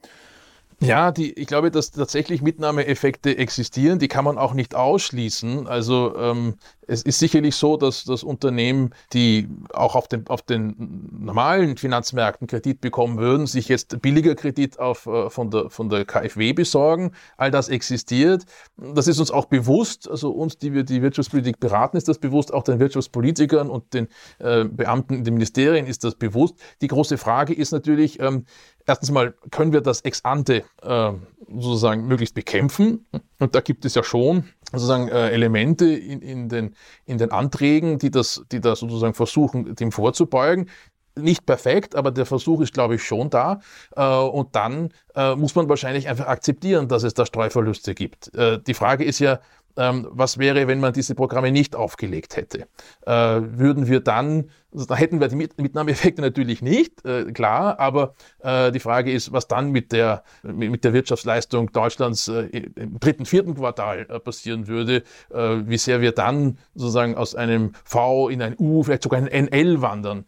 [0.80, 5.66] Ja, die, ich glaube, dass tatsächlich Mitnahmeeffekte existieren, die kann man auch nicht ausschließen.
[5.66, 6.54] Also ähm,
[6.86, 12.46] es ist sicherlich so, dass das Unternehmen, die auch auf den, auf den normalen Finanzmärkten
[12.46, 17.12] Kredit bekommen würden, sich jetzt billiger Kredit auf, äh, von, der, von der KfW besorgen.
[17.38, 18.46] All das existiert.
[18.78, 22.54] Das ist uns auch bewusst, also uns, die wir die Wirtschaftspolitik beraten, ist das bewusst,
[22.54, 26.54] auch den Wirtschaftspolitikern und den äh, Beamten in den Ministerien ist das bewusst.
[26.82, 28.46] Die große Frage ist natürlich, ähm,
[28.88, 31.12] erstens mal, können wir das ex ante äh,
[31.48, 33.06] sozusagen möglichst bekämpfen?
[33.40, 38.00] Und da gibt es ja schon sozusagen äh, Elemente in, in, den, in den Anträgen,
[38.00, 40.70] die das, die da sozusagen versuchen, dem vorzubeugen
[41.18, 43.60] nicht perfekt, aber der Versuch ist, glaube ich, schon da.
[43.96, 48.34] Äh, und dann äh, muss man wahrscheinlich einfach akzeptieren, dass es da Streuverluste gibt.
[48.36, 49.40] Äh, die Frage ist ja,
[49.78, 52.68] ähm, was wäre, wenn man diese Programme nicht aufgelegt hätte?
[53.06, 57.80] Äh, würden wir dann, also da hätten wir die Mit Mitnahmeeffekte natürlich nicht, äh, klar,
[57.80, 62.44] aber äh, die Frage ist, was dann mit der, mit der Wirtschaftsleistung Deutschlands äh,
[62.76, 67.74] im dritten, vierten Quartal äh, passieren würde, äh, wie sehr wir dann sozusagen aus einem
[67.84, 70.26] V in ein U, vielleicht sogar ein NL wandern.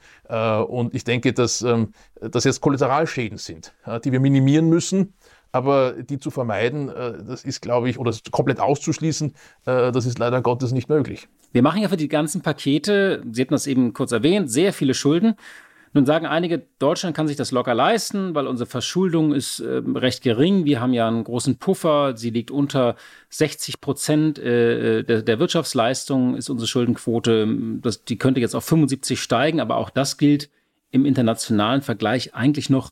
[0.67, 5.13] und ich denke, dass ähm, das jetzt Kollateralschäden sind, die wir minimieren müssen.
[5.51, 9.33] Aber die zu vermeiden, äh, das ist, glaube ich, oder komplett auszuschließen,
[9.65, 11.27] äh, das ist leider Gottes nicht möglich.
[11.51, 14.93] Wir machen ja für die ganzen Pakete, Sie hatten das eben kurz erwähnt, sehr viele
[14.93, 15.35] Schulden.
[15.91, 20.21] Nun sagen einige, Deutschland kann sich das locker leisten, weil unsere Verschuldung ist äh, recht
[20.21, 20.65] gering.
[20.65, 22.15] Wir haben ja einen großen Puffer.
[22.15, 22.95] Sie liegt unter
[23.29, 27.47] 60 Prozent äh, der, der, Wirtschaftsleistung, ist unsere Schuldenquote.
[27.81, 30.49] Das, die könnte jetzt auf 75 steigen, aber auch das gilt
[30.91, 32.91] im internationalen Vergleich eigentlich noch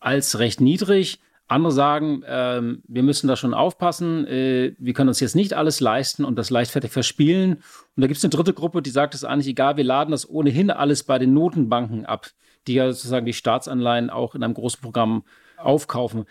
[0.00, 1.20] als recht niedrig.
[1.48, 5.80] Andere sagen, äh, wir müssen da schon aufpassen, äh, wir können uns jetzt nicht alles
[5.80, 7.54] leisten und das leichtfertig verspielen.
[7.54, 10.28] Und da gibt es eine dritte Gruppe, die sagt, es eigentlich egal, wir laden das
[10.28, 12.28] ohnehin alles bei den Notenbanken ab,
[12.66, 15.24] die ja sozusagen die Staatsanleihen auch in einem großen Programm
[15.58, 16.24] aufkaufen.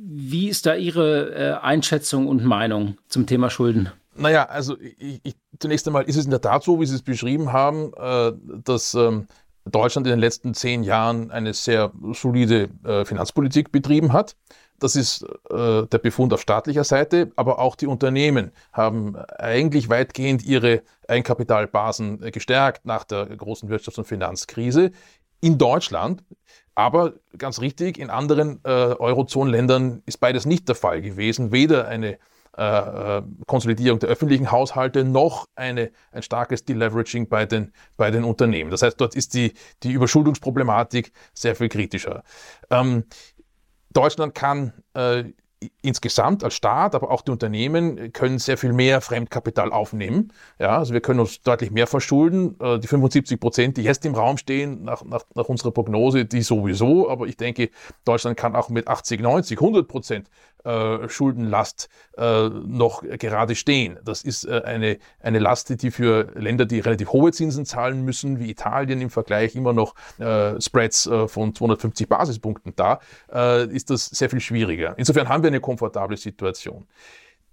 [0.00, 3.90] Wie ist da Ihre äh, Einschätzung und Meinung zum Thema Schulden?
[4.14, 7.02] Naja, also ich, ich, zunächst einmal ist es in der Tat so, wie Sie es
[7.02, 8.32] beschrieben haben, äh,
[8.64, 9.26] dass ähm,
[9.70, 14.36] Deutschland in den letzten zehn Jahren eine sehr solide äh, Finanzpolitik betrieben hat.
[14.78, 20.44] Das ist äh, der Befund auf staatlicher Seite, aber auch die Unternehmen haben eigentlich weitgehend
[20.44, 24.92] ihre Eigenkapitalbasen äh, gestärkt nach der großen Wirtschafts- und Finanzkrise
[25.40, 26.22] in Deutschland.
[26.74, 31.50] Aber ganz richtig, in anderen Eurozonenländern ist beides nicht der Fall gewesen.
[31.50, 32.18] Weder eine
[32.58, 38.24] äh, äh, Konsolidierung der öffentlichen Haushalte noch eine, ein starkes Deleveraging bei den, bei den
[38.24, 38.72] Unternehmen.
[38.72, 42.24] Das heißt, dort ist die, die Überschuldungsproblematik sehr viel kritischer.
[42.68, 43.04] Ähm,
[43.90, 45.24] Deutschland kann äh,
[45.82, 50.32] insgesamt als Staat, aber auch die Unternehmen können sehr viel mehr Fremdkapital aufnehmen.
[50.58, 52.56] Ja, also wir können uns deutlich mehr verschulden.
[52.60, 56.42] Äh, die 75 Prozent, die jetzt im Raum stehen, nach, nach, nach unserer Prognose, die
[56.42, 57.08] sowieso.
[57.08, 57.70] Aber ich denke,
[58.04, 60.28] Deutschland kann auch mit 80, 90, 100 Prozent
[60.68, 63.98] äh, Schuldenlast äh, noch gerade stehen.
[64.04, 68.38] Das ist äh, eine, eine Last, die für Länder, die relativ hohe Zinsen zahlen müssen,
[68.38, 69.94] wie Italien im Vergleich immer noch
[70.58, 73.00] Spreads von 250 Basispunkten da,
[73.70, 74.94] ist das sehr viel schwieriger.
[74.96, 76.86] Insofern haben wir eine komfortable Situation.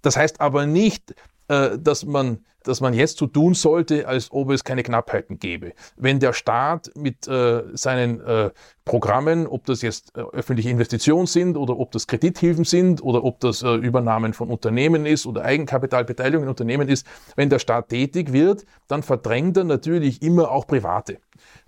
[0.02, 1.14] Das heißt aber nicht,
[1.48, 5.72] dass man dass man jetzt so tun sollte, als ob es keine Knappheiten gäbe.
[5.96, 8.50] Wenn der Staat mit äh, seinen äh,
[8.84, 13.40] Programmen, ob das jetzt äh, öffentliche Investitionen sind oder ob das Kredithilfen sind oder ob
[13.40, 17.06] das äh, Übernahmen von Unternehmen ist oder Eigenkapitalbeteiligung in Unternehmen ist,
[17.36, 21.18] wenn der Staat tätig wird, dann verdrängt er natürlich immer auch Private.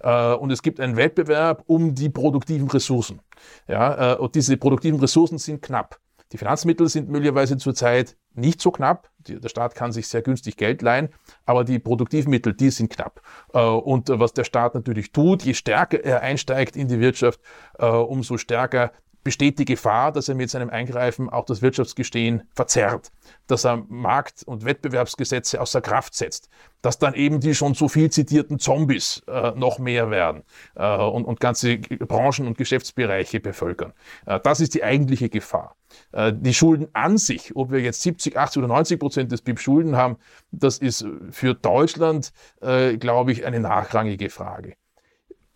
[0.01, 3.21] Äh, und es gibt einen Wettbewerb um die produktiven Ressourcen.
[3.69, 5.99] Ja, äh, und diese produktiven Ressourcen sind knapp.
[6.33, 9.11] Die Finanzmittel sind möglicherweise zurzeit nicht so knapp.
[9.29, 11.11] Der Staat kann sich sehr günstig Geld leihen,
[11.47, 13.21] aber die Produktivmittel, die sind knapp.
[13.53, 17.41] Äh, und was der Staat natürlich tut, je stärker er einsteigt in die Wirtschaft,
[17.79, 18.93] äh, umso stärker
[19.25, 23.11] besteht die Gefahr, dass er mit seinem Eingreifen auch das Wirtschaftsgestehen verzerrt,
[23.47, 26.49] dass er Markt- und Wettbewerbsgesetze außer Kraft setzt,
[26.83, 30.45] dass dann eben die schon so viel zitierten Zombies äh, noch mehr werden
[30.77, 33.93] äh, und, und, ganze Branchen und Geschäftsbereiche bevölkern.
[34.27, 35.77] Äh, das ist die eigentliche Gefahr.
[36.13, 39.61] Äh, die Schulden an sich, ob wir jetzt 70, 80 oder 90 Prozent des BIP
[39.61, 40.17] Schulden haben,
[40.51, 44.75] das ist für Deutschland, äh, glaube ich, eine nachrangige Frage.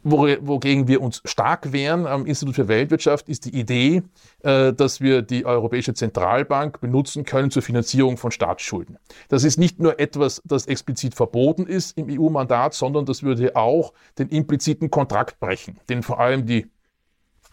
[0.04, 4.02] Wogegen wir uns stark wehren am Institut für Weltwirtschaft ist die Idee,
[4.42, 8.98] äh, dass wir die Europäische Zentralbank benutzen können zur Finanzierung von Staatsschulden.
[9.28, 13.92] Das ist nicht nur etwas, das explizit verboten ist im EU-Mandat, sondern das würde auch
[14.18, 16.66] den impliziten Kontrakt brechen, den vor allem die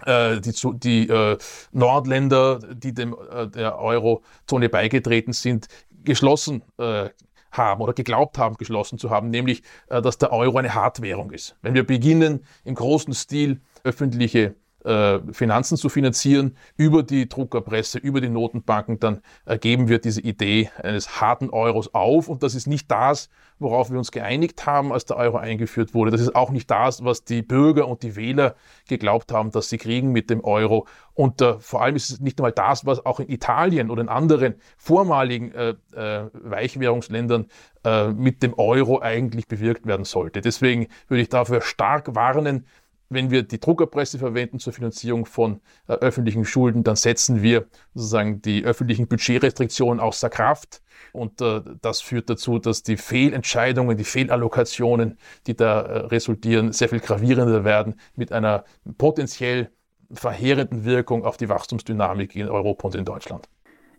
[0.05, 1.37] äh, die, die äh,
[1.71, 5.67] Nordländer, die dem äh, der Eurozone beigetreten sind,
[6.03, 7.09] geschlossen äh,
[7.51, 11.55] haben oder geglaubt haben, geschlossen zu haben, nämlich, äh, dass der Euro eine Hartwährung ist.
[11.61, 14.55] Wenn wir beginnen, im großen Stil öffentliche
[14.85, 20.21] äh, Finanzen zu finanzieren über die Druckerpresse, über die Notenbanken, dann äh, geben wir diese
[20.21, 22.29] Idee eines harten Euros auf.
[22.29, 26.11] Und das ist nicht das, worauf wir uns geeinigt haben, als der Euro eingeführt wurde.
[26.11, 28.55] Das ist auch nicht das, was die Bürger und die Wähler
[28.87, 30.87] geglaubt haben, dass sie kriegen mit dem Euro.
[31.13, 34.09] Und äh, vor allem ist es nicht einmal das, was auch in Italien oder in
[34.09, 37.47] anderen vormaligen äh, äh, Weichwährungsländern
[37.83, 40.39] äh, mit dem Euro eigentlich bewirkt werden sollte.
[40.39, 42.65] Deswegen würde ich dafür stark warnen,
[43.09, 48.41] wenn wir die Druckerpresse verwenden zur Finanzierung von äh, öffentlichen Schulden, dann setzen wir sozusagen
[48.41, 50.81] die öffentlichen Budgetrestriktionen außer Kraft.
[51.11, 55.17] Und äh, das führt dazu, dass die Fehlentscheidungen, die Fehlallokationen,
[55.47, 58.63] die da äh, resultieren, sehr viel gravierender werden mit einer
[58.97, 59.71] potenziell
[60.11, 63.47] verheerenden Wirkung auf die Wachstumsdynamik in Europa und in Deutschland.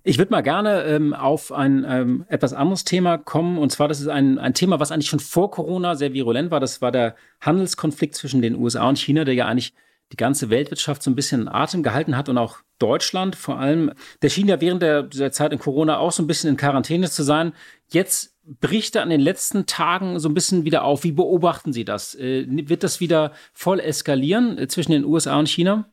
[0.02, 3.58] Ich würde mal gerne ähm, auf ein ähm, etwas anderes Thema kommen.
[3.58, 6.58] Und zwar, das ist ein, ein Thema, was eigentlich schon vor Corona sehr virulent war.
[6.58, 9.74] Das war der Handelskonflikt zwischen den USA und China, der ja eigentlich
[10.12, 13.92] die ganze Weltwirtschaft so ein bisschen in Atem gehalten hat und auch Deutschland vor allem.
[14.22, 17.10] Der schien ja während der, der Zeit in Corona auch so ein bisschen in Quarantäne
[17.10, 17.52] zu sein.
[17.88, 21.04] Jetzt bricht er an den letzten Tagen so ein bisschen wieder auf.
[21.04, 22.14] Wie beobachten Sie das?
[22.14, 25.90] Äh, wird das wieder voll eskalieren äh, zwischen den USA und China?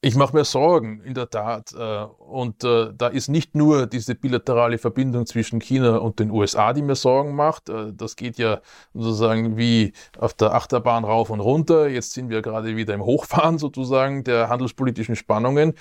[0.00, 1.74] Ich mache mir Sorgen, in der Tat.
[1.76, 6.72] Äh, und äh, da ist nicht nur diese bilaterale Verbindung zwischen China und den USA,
[6.72, 7.68] die mir Sorgen macht.
[7.68, 8.60] Äh, das geht ja
[8.94, 11.88] sozusagen wie auf der Achterbahn rauf und runter.
[11.88, 15.74] Jetzt sind wir gerade wieder im Hochfahren sozusagen der handelspolitischen Spannungen.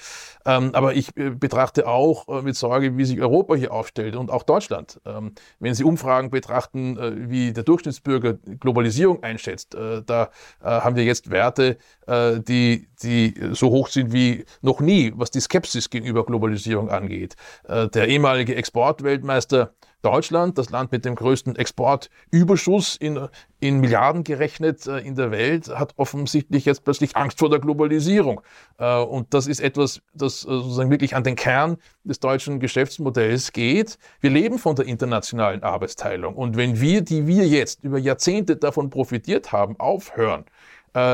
[0.48, 5.00] Ähm, aber ich betrachte auch mit Sorge, wie sich Europa hier aufstellt und auch Deutschland.
[5.06, 6.98] Ähm, wenn Sie Umfragen betrachten,
[7.30, 10.30] wie der Durchschnittsbürger Globalisierung einschätzt, da
[10.62, 11.78] haben wir jetzt Werte,
[12.08, 17.36] die, die so hoch sind, wie noch nie, was die Skepsis gegenüber Globalisierung angeht.
[17.68, 23.28] Äh, der ehemalige Exportweltmeister Deutschland, das Land mit dem größten Exportüberschuss in,
[23.60, 28.42] in Milliarden gerechnet äh, in der Welt, hat offensichtlich jetzt plötzlich Angst vor der Globalisierung.
[28.78, 33.98] Äh, und das ist etwas, das sozusagen wirklich an den Kern des deutschen Geschäftsmodells geht.
[34.20, 36.36] Wir leben von der internationalen Arbeitsteilung.
[36.36, 40.46] Und wenn wir, die wir jetzt über Jahrzehnte davon profitiert haben, aufhören,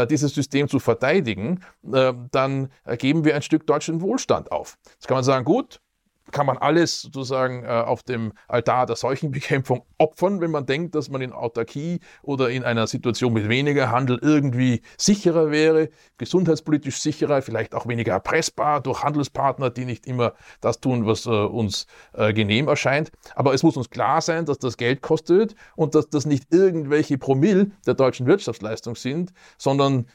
[0.07, 4.77] dieses System zu verteidigen, äh, dann geben wir ein Stück deutschen Wohlstand auf.
[4.93, 5.81] Jetzt kann man sagen, gut,
[6.31, 11.09] kann man alles sozusagen äh, auf dem Altar der Seuchenbekämpfung opfern, wenn man denkt, dass
[11.09, 17.41] man in Autarkie oder in einer Situation mit weniger Handel irgendwie sicherer wäre, gesundheitspolitisch sicherer,
[17.41, 22.33] vielleicht auch weniger erpressbar durch Handelspartner, die nicht immer das tun, was äh, uns äh,
[22.33, 23.11] genehm erscheint.
[23.35, 27.17] Aber es muss uns klar sein, dass das Geld kostet und dass das nicht irgendwelche
[27.17, 30.07] Promille der deutschen Wirtschaftsleistung sind, sondern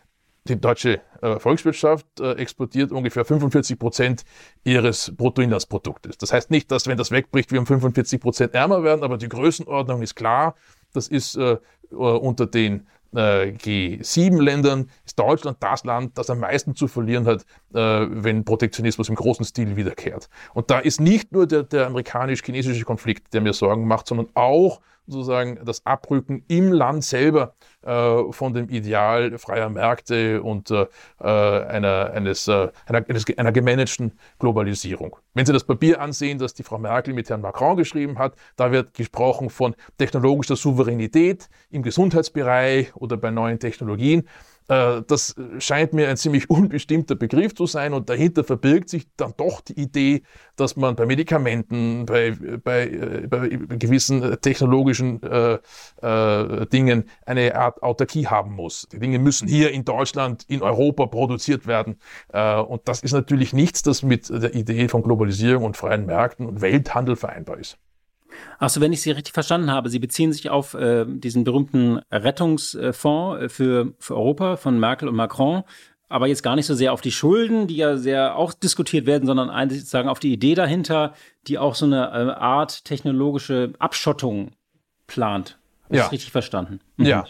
[0.47, 4.25] die deutsche äh, Volkswirtschaft äh, exportiert ungefähr 45 Prozent
[4.65, 6.19] ihres Bruttoinlandsproduktes.
[6.19, 9.29] Das heißt nicht, dass wenn das wegbricht, wir um 45 Prozent ärmer werden, aber die
[9.29, 10.55] Größenordnung ist klar.
[10.93, 11.59] Das ist äh,
[11.91, 19.09] unter den G7-Ländern ist Deutschland das Land, das am meisten zu verlieren hat, wenn Protektionismus
[19.09, 20.29] im großen Stil wiederkehrt.
[20.53, 24.83] Und da ist nicht nur der, der amerikanisch-chinesische Konflikt, der mir Sorgen macht, sondern auch
[25.09, 30.87] sozusagen das Abrücken im Land selber äh, von dem Ideal freier Märkte und äh,
[31.21, 35.17] einer, eines, äh, einer, eines, einer gemanagten Globalisierung.
[35.35, 38.71] Wenn Sie das Papier ansehen, das die Frau Merkel mit Herrn Macron geschrieben hat, da
[38.73, 44.29] wird gesprochen von technologischer Souveränität im Gesundheitsbereich oder bei neuen Technologien.
[44.69, 49.35] Äh, das scheint mir ein ziemlich unbestimmter Begriff zu sein und dahinter verbirgt sich dann
[49.37, 50.23] doch die Idee,
[50.57, 55.59] dass man bei Medikamenten, bei, bei, äh, bei gewissen technologischen äh,
[56.03, 58.89] äh, Dingen eine Art Autarkie haben muss.
[58.93, 61.99] Die Dinge müssen hier in Deutschland, in Europa produziert werden.
[62.33, 66.47] Äh, und das ist natürlich nichts, das mit der Idee von Globalisierung und freien Märkten
[66.47, 67.79] und Welthandel vereinbar ist.
[68.59, 73.41] Achso, wenn ich Sie richtig verstanden habe, Sie beziehen sich auf äh, diesen berühmten Rettungsfonds
[73.41, 75.63] äh, für, für Europa von Merkel und Macron,
[76.09, 79.27] aber jetzt gar nicht so sehr auf die Schulden, die ja sehr auch diskutiert werden,
[79.27, 81.15] sondern eigentlich sozusagen auf die Idee dahinter,
[81.47, 84.53] die auch so eine äh, Art technologische Abschottung
[85.07, 85.59] plant.
[85.85, 86.07] Habe ja.
[86.07, 86.81] ich richtig verstanden?
[86.97, 87.07] Mhm.
[87.07, 87.25] Ja.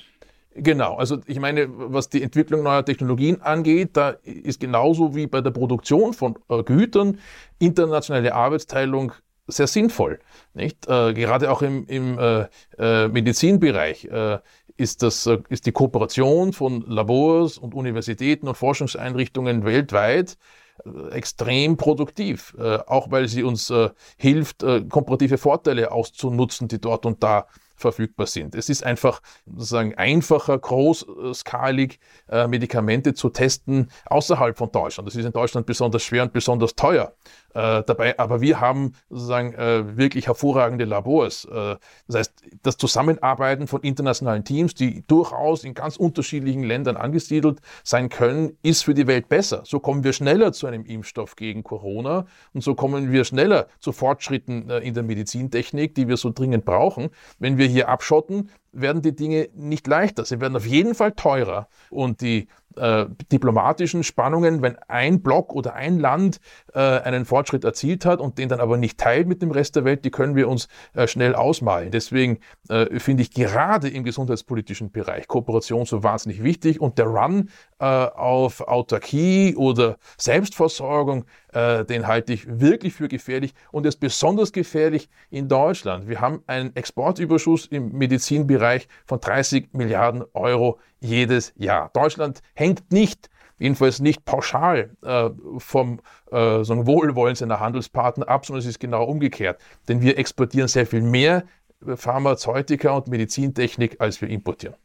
[0.55, 5.40] Genau, also ich meine, was die Entwicklung neuer Technologien angeht, da ist genauso wie bei
[5.40, 7.18] der Produktion von äh, Gütern
[7.61, 9.12] internationale Arbeitsteilung
[9.49, 10.21] sehr sinnvoll.
[10.55, 10.87] Nicht?
[10.87, 12.47] Äh, gerade auch im, im äh,
[12.79, 14.39] äh, Medizinbereich äh,
[14.77, 20.37] ist, das, äh, ist die Kooperation von Labors und Universitäten und Forschungseinrichtungen weltweit
[20.85, 22.55] äh, extrem produktiv,
[22.87, 23.73] auch weil sie uns
[24.17, 28.57] hilft, komparative Vorteile auszunutzen, die dort und da verfügbar sind.
[28.57, 32.01] Es ist einfach sozusagen einfacher, großskalig
[32.49, 35.07] Medikamente zu testen außerhalb von Deutschland.
[35.07, 37.15] Das ist in Deutschland besonders schwer und besonders teuer.
[37.55, 41.47] Äh, dabei, aber wir haben sozusagen äh, wirklich hervorragende Labors.
[41.47, 42.33] Äh, das heißt,
[42.63, 48.83] das Zusammenarbeiten von internationalen Teams, die durchaus in ganz unterschiedlichen Ländern angesiedelt sein können, ist
[48.83, 49.63] für die Welt besser.
[49.65, 53.93] So kommen wir schneller zu einem Impfstoff gegen Corona und so kommen wir schneller zu
[53.93, 57.09] Fortschritten äh, in der Medizintechnik, die wir so dringend brauchen.
[57.39, 60.25] Wenn wir hier abschotten, werden die Dinge nicht leichter.
[60.25, 61.69] Sie werden auf jeden Fall teurer.
[61.91, 66.41] Und die äh, diplomatischen Spannungen, wenn ein Block oder ein Land
[66.73, 69.85] äh, einen Fortschritt erzielt hat und den dann aber nicht teilt mit dem Rest der
[69.85, 71.91] Welt, die können wir uns äh, schnell ausmalen.
[71.91, 72.38] Deswegen
[72.69, 77.85] äh, finde ich gerade im gesundheitspolitischen Bereich Kooperation so wahnsinnig wichtig und der Run äh,
[77.85, 85.09] auf Autarkie oder Selbstversorgung, äh, den halte ich wirklich für gefährlich und ist besonders gefährlich
[85.31, 86.09] in Deutschland.
[86.09, 91.91] Wir haben einen Exportüberschuss im Medizinbereich von 30 Milliarden Euro jedes Jahr.
[91.93, 98.67] Deutschland hängt nicht jedenfalls nicht pauschal äh, vom äh, Wohlwollen seiner Handelspartner ab, sondern es
[98.67, 99.61] ist genau umgekehrt.
[99.89, 101.45] Denn wir exportieren sehr viel mehr
[101.83, 104.77] Pharmazeutika und Medizintechnik, als wir importieren.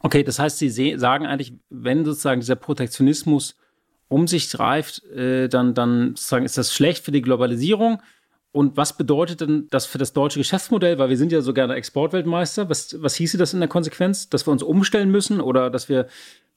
[0.00, 3.56] Okay, das heißt, Sie sagen eigentlich, wenn sozusagen dieser Protektionismus
[4.08, 8.00] um sich greift, äh, dann, dann sozusagen ist das schlecht für die Globalisierung
[8.52, 10.98] Und was bedeutet denn das für das deutsche Geschäftsmodell?
[10.98, 12.70] Weil wir sind ja so gerne Exportweltmeister.
[12.70, 14.30] Was, was hieße das in der Konsequenz?
[14.30, 16.06] Dass wir uns umstellen müssen oder dass wir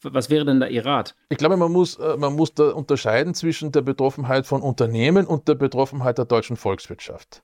[0.02, 1.14] was wäre denn da Ihr Rat?
[1.28, 5.50] Ich glaube, man muss, äh, man muss da unterscheiden zwischen der Betroffenheit von Unternehmen und
[5.50, 7.44] der Betroffenheit der deutschen Volkswirtschaft.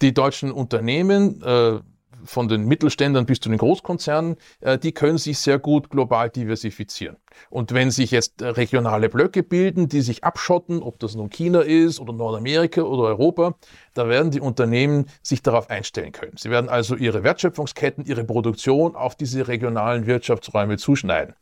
[0.00, 1.78] Die deutschen Unternehmen, äh,
[2.24, 7.16] von den Mittelständern bis zu den Großkonzernen, äh, die können sich sehr gut global diversifizieren.
[7.50, 12.00] Und wenn sich jetzt regionale Blöcke bilden, die sich abschotten, ob das nun China ist
[12.00, 13.54] oder Nordamerika oder Europa,
[13.94, 16.36] da werden die Unternehmen sich darauf einstellen können.
[16.36, 21.34] Sie werden also ihre Wertschöpfungsketten, ihre Produktion auf diese regionalen Wirtschaftsräume zuschneiden.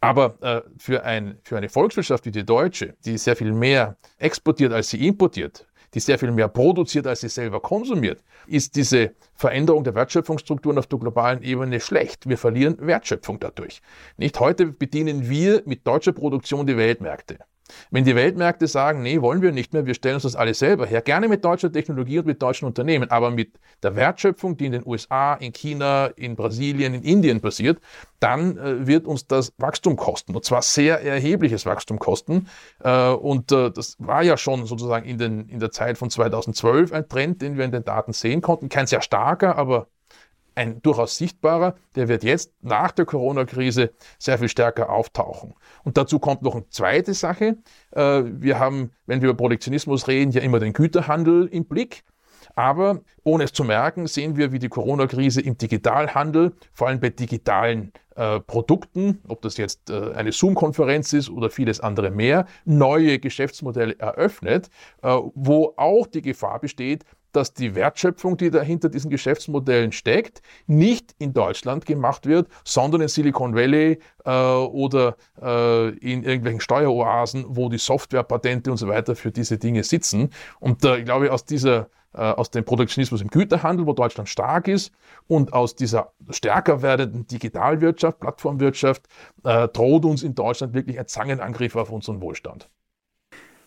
[0.00, 4.72] Aber äh, für, ein, für eine Volkswirtschaft wie die deutsche, die sehr viel mehr exportiert,
[4.72, 9.84] als sie importiert, die sehr viel mehr produziert, als sie selber konsumiert, ist diese Veränderung
[9.84, 12.28] der Wertschöpfungsstrukturen auf der globalen Ebene schlecht.
[12.28, 13.80] Wir verlieren Wertschöpfung dadurch.
[14.16, 17.38] Nicht heute bedienen wir mit deutscher Produktion die Weltmärkte.
[17.90, 20.86] Wenn die Weltmärkte sagen, nee, wollen wir nicht mehr, wir stellen uns das alles selber
[20.86, 24.72] her, gerne mit deutscher Technologie und mit deutschen Unternehmen, aber mit der Wertschöpfung, die in
[24.72, 27.80] den USA, in China, in Brasilien, in Indien passiert,
[28.20, 30.34] dann äh, wird uns das Wachstum kosten.
[30.34, 32.48] Und zwar sehr erhebliches Wachstum kosten.
[32.82, 36.92] Äh, und äh, das war ja schon sozusagen in, den, in der Zeit von 2012
[36.92, 38.68] ein Trend, den wir in den Daten sehen konnten.
[38.68, 39.88] Kein sehr starker, aber
[40.60, 45.54] ein durchaus sichtbarer, der wird jetzt nach der Corona-Krise sehr viel stärker auftauchen.
[45.84, 47.56] Und dazu kommt noch eine zweite Sache.
[47.92, 52.04] Äh, wir haben, wenn wir über Protektionismus reden, ja immer den Güterhandel im Blick.
[52.56, 57.08] Aber ohne es zu merken, sehen wir, wie die Corona-Krise im Digitalhandel, vor allem bei
[57.08, 63.18] digitalen äh, Produkten, ob das jetzt äh, eine Zoom-Konferenz ist oder vieles andere mehr, neue
[63.18, 64.68] Geschäftsmodelle eröffnet,
[65.02, 71.14] äh, wo auch die Gefahr besteht, dass die Wertschöpfung, die dahinter diesen Geschäftsmodellen steckt, nicht
[71.18, 77.68] in Deutschland gemacht wird, sondern in Silicon Valley äh, oder äh, in irgendwelchen Steueroasen, wo
[77.68, 80.30] die Softwarepatente und so weiter für diese Dinge sitzen.
[80.58, 84.66] Und äh, ich glaube, aus dieser äh, aus dem Protektionismus im Güterhandel, wo Deutschland stark
[84.66, 84.92] ist,
[85.28, 89.06] und aus dieser stärker werdenden Digitalwirtschaft, Plattformwirtschaft,
[89.44, 92.68] äh, droht uns in Deutschland wirklich ein Zangenangriff auf unseren Wohlstand.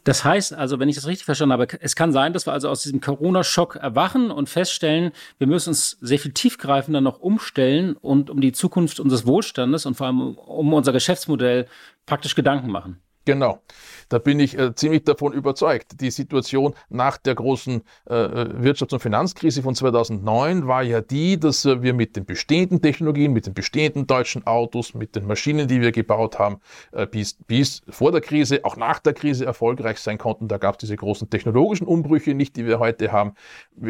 [0.03, 2.69] Das heißt also, wenn ich das richtig verstanden habe, es kann sein, dass wir also
[2.69, 8.29] aus diesem Corona-Schock erwachen und feststellen, wir müssen uns sehr viel tiefgreifender noch umstellen und
[8.29, 11.67] um die Zukunft unseres Wohlstandes und vor allem um unser Geschäftsmodell
[12.05, 12.99] praktisch Gedanken machen.
[13.25, 13.61] Genau.
[14.09, 16.01] Da bin ich äh, ziemlich davon überzeugt.
[16.01, 21.63] Die Situation nach der großen äh, Wirtschafts- und Finanzkrise von 2009 war ja die, dass
[21.63, 25.79] äh, wir mit den bestehenden Technologien, mit den bestehenden deutschen Autos, mit den Maschinen, die
[25.79, 26.57] wir gebaut haben,
[26.91, 30.49] äh, bis, bis vor der Krise, auch nach der Krise erfolgreich sein konnten.
[30.49, 33.35] Da gab es diese großen technologischen Umbrüche nicht, die wir heute haben.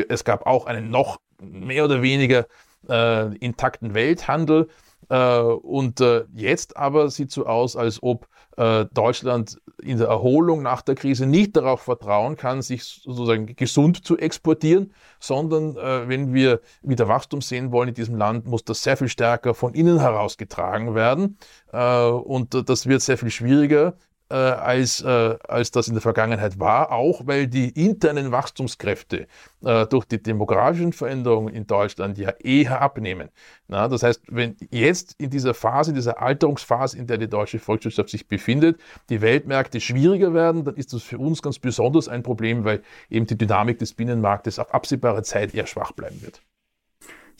[0.09, 2.45] Es gab auch einen noch mehr oder weniger
[2.87, 4.69] äh, intakten Welthandel.
[5.09, 10.81] Äh, und jetzt aber sieht so aus, als ob äh, Deutschland in der Erholung nach
[10.81, 16.61] der Krise nicht darauf vertrauen kann, sich sozusagen gesund zu exportieren, sondern äh, wenn wir
[16.81, 20.37] wieder Wachstum sehen wollen in diesem Land, muss das sehr viel stärker von innen heraus
[20.37, 21.37] getragen werden.
[21.71, 23.95] Äh, und das wird sehr viel schwieriger,
[24.29, 29.27] äh, als, äh, als das in der Vergangenheit war, auch weil die internen Wachstumskräfte
[29.63, 33.29] äh, durch die demografischen Veränderungen in Deutschland ja eher abnehmen.
[33.67, 37.59] Na, das heißt, wenn jetzt in dieser Phase, in dieser Alterungsphase, in der die deutsche
[37.59, 42.23] Volkswirtschaft sich befindet, die Weltmärkte schwieriger werden, dann ist das für uns ganz besonders ein
[42.23, 46.41] Problem, weil eben die Dynamik des Binnenmarktes auf absehbare Zeit eher schwach bleiben wird.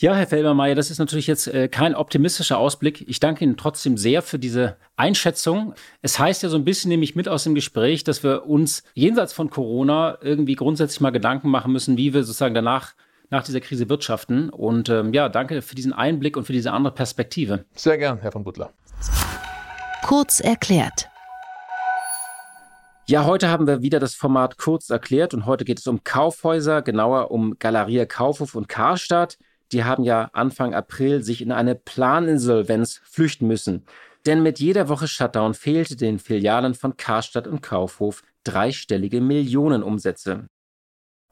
[0.04, 3.08] Ja, Herr Felbermeier, das ist natürlich jetzt äh, kein optimistischer Ausblick.
[3.08, 5.76] Ich danke Ihnen trotzdem sehr für diese Einschätzung.
[6.02, 9.32] Es heißt ja so ein bisschen, nämlich mit aus dem Gespräch, dass wir uns jenseits
[9.32, 12.96] von Corona irgendwie grundsätzlich mal Gedanken machen müssen, wie wir sozusagen danach
[13.30, 14.50] nach dieser Krise wirtschaften.
[14.50, 17.64] Und ähm, ja, danke für diesen Einblick und für diese andere Perspektive.
[17.74, 18.74] Sehr gern, Herr von Butler.
[20.04, 21.08] Kurz erklärt.
[23.08, 26.82] Ja, heute haben wir wieder das Format kurz erklärt und heute geht es um Kaufhäuser,
[26.82, 29.38] genauer um Galeria Kaufhof und Karstadt
[29.72, 33.86] die haben ja Anfang April sich in eine Planinsolvenz flüchten müssen.
[34.26, 40.48] Denn mit jeder Woche Shutdown fehlte den Filialen von Karstadt und Kaufhof dreistellige Millionenumsätze.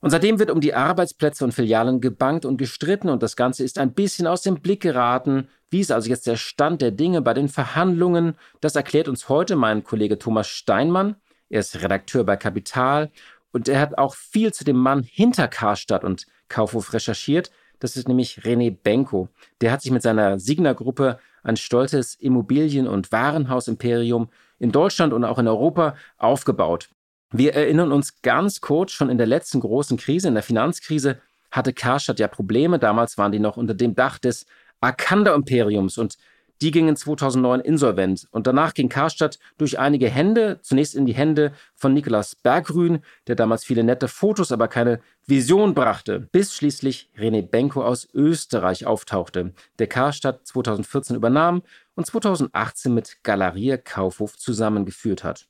[0.02, 3.78] Und seitdem wird um die Arbeitsplätze und Filialen gebankt und gestritten und das Ganze ist
[3.78, 5.48] ein bisschen aus dem Blick geraten.
[5.70, 8.36] Wie ist also jetzt der Stand der Dinge bei den Verhandlungen?
[8.62, 11.18] Das erklärt uns heute mein Kollege Thomas Steinmann.
[11.50, 13.12] Er ist Redakteur bei Kapital
[13.52, 17.52] und er hat auch viel zu dem Mann hinter Karstadt und Kaufhof recherchiert.
[17.82, 19.28] Das ist nämlich René Benko.
[19.60, 25.40] Der hat sich mit seiner Signa-Gruppe ein stolzes Immobilien- und Warenhausimperium in Deutschland und auch
[25.40, 26.90] in Europa aufgebaut.
[27.32, 31.74] Wir erinnern uns ganz kurz, schon in der letzten großen Krise, in der Finanzkrise, hatte
[31.74, 32.78] Karstadt ja Probleme.
[32.78, 34.46] Damals waren die noch unter dem Dach des
[34.80, 36.18] Arcanda-Imperiums und
[36.62, 41.54] Die gingen 2009 insolvent und danach ging Karstadt durch einige Hände, zunächst in die Hände
[41.76, 47.42] von Nikolaus Bergrün, der damals viele nette Fotos, aber keine Vision brachte, bis schließlich René
[47.42, 51.64] Benko aus Österreich auftauchte, der Karstadt 2014 übernahm
[51.96, 55.48] und 2018 mit Galeria Kaufhof zusammengeführt hat.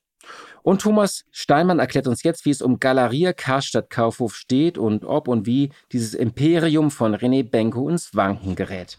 [0.64, 5.28] Und Thomas Steinmann erklärt uns jetzt, wie es um Galeria Karstadt Kaufhof steht und ob
[5.28, 8.98] und wie dieses Imperium von René Benko ins Wanken gerät.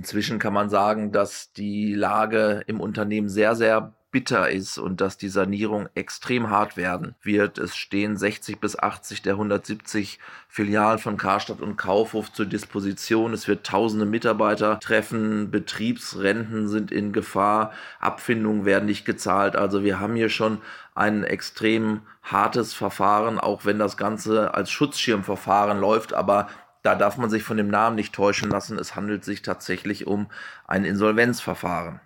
[0.00, 5.18] Inzwischen kann man sagen, dass die Lage im Unternehmen sehr, sehr bitter ist und dass
[5.18, 7.58] die Sanierung extrem hart werden wird.
[7.58, 13.34] Es stehen 60 bis 80 der 170 Filialen von Karstadt und Kaufhof zur Disposition.
[13.34, 15.50] Es wird tausende Mitarbeiter treffen.
[15.50, 17.72] Betriebsrenten sind in Gefahr.
[17.98, 19.54] Abfindungen werden nicht gezahlt.
[19.54, 20.62] Also wir haben hier schon
[20.94, 26.14] ein extrem hartes Verfahren, auch wenn das Ganze als Schutzschirmverfahren läuft.
[26.14, 26.48] Aber
[26.82, 28.78] da darf man sich von dem Namen nicht täuschen lassen.
[28.78, 30.28] Es handelt sich tatsächlich um
[30.66, 32.00] ein Insolvenzverfahren.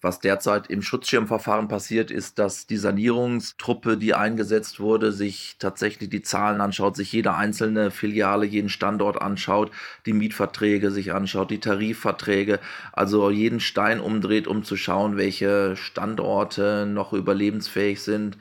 [0.00, 6.22] Was derzeit im Schutzschirmverfahren passiert, ist, dass die Sanierungstruppe, die eingesetzt wurde, sich tatsächlich die
[6.22, 9.72] Zahlen anschaut, sich jede einzelne Filiale, jeden Standort anschaut,
[10.06, 12.60] die Mietverträge sich anschaut, die Tarifverträge,
[12.92, 18.38] also jeden Stein umdreht, um zu schauen, welche Standorte noch überlebensfähig sind,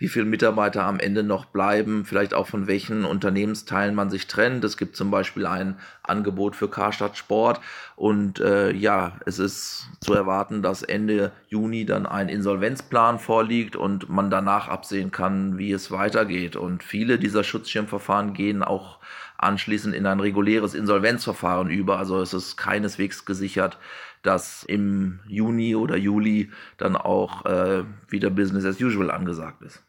[0.00, 4.64] wie viele Mitarbeiter am Ende noch bleiben, vielleicht auch von welchen Unternehmensteilen man sich trennt.
[4.64, 7.60] Es gibt zum Beispiel ein Angebot für Karstadt Sport
[7.96, 14.08] und äh, ja, es ist zu erwarten, dass Ende Juni dann ein Insolvenzplan vorliegt und
[14.08, 16.56] man danach absehen kann, wie es weitergeht.
[16.56, 19.00] Und viele dieser Schutzschirmverfahren gehen auch
[19.36, 21.98] anschließend in ein reguläres Insolvenzverfahren über.
[21.98, 23.76] Also es ist keineswegs gesichert,
[24.22, 29.84] dass im Juni oder Juli dann auch äh, wieder Business as usual angesagt ist.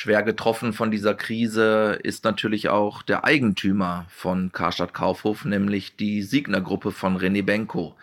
[0.00, 6.22] Schwer getroffen von dieser Krise ist natürlich auch der Eigentümer von Karstadt Kaufhof, nämlich die
[6.22, 7.96] Siegner-Gruppe von René Benko.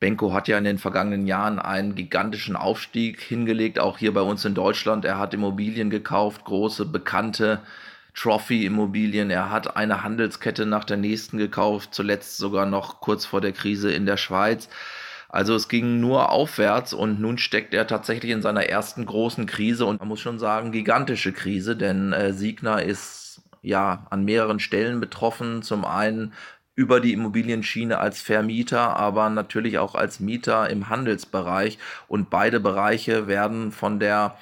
[0.00, 4.46] Benko hat ja in den vergangenen Jahren einen gigantischen Aufstieg hingelegt, auch hier bei uns
[4.46, 5.04] in Deutschland.
[5.04, 7.60] Er hat Immobilien gekauft, große, bekannte
[8.14, 9.28] Trophy-Immobilien.
[9.28, 13.92] Er hat eine Handelskette nach der nächsten gekauft, zuletzt sogar noch kurz vor der Krise
[13.92, 14.70] in der Schweiz.
[15.34, 19.84] Also es ging nur aufwärts und nun steckt er tatsächlich in seiner ersten großen Krise
[19.84, 25.00] und man muss schon sagen, gigantische Krise, denn äh, Siegner ist ja an mehreren Stellen
[25.00, 25.62] betroffen.
[25.62, 26.34] Zum einen
[26.76, 31.78] über die Immobilienschiene als Vermieter, aber natürlich auch als Mieter im Handelsbereich.
[32.06, 34.36] Und beide Bereiche werden von der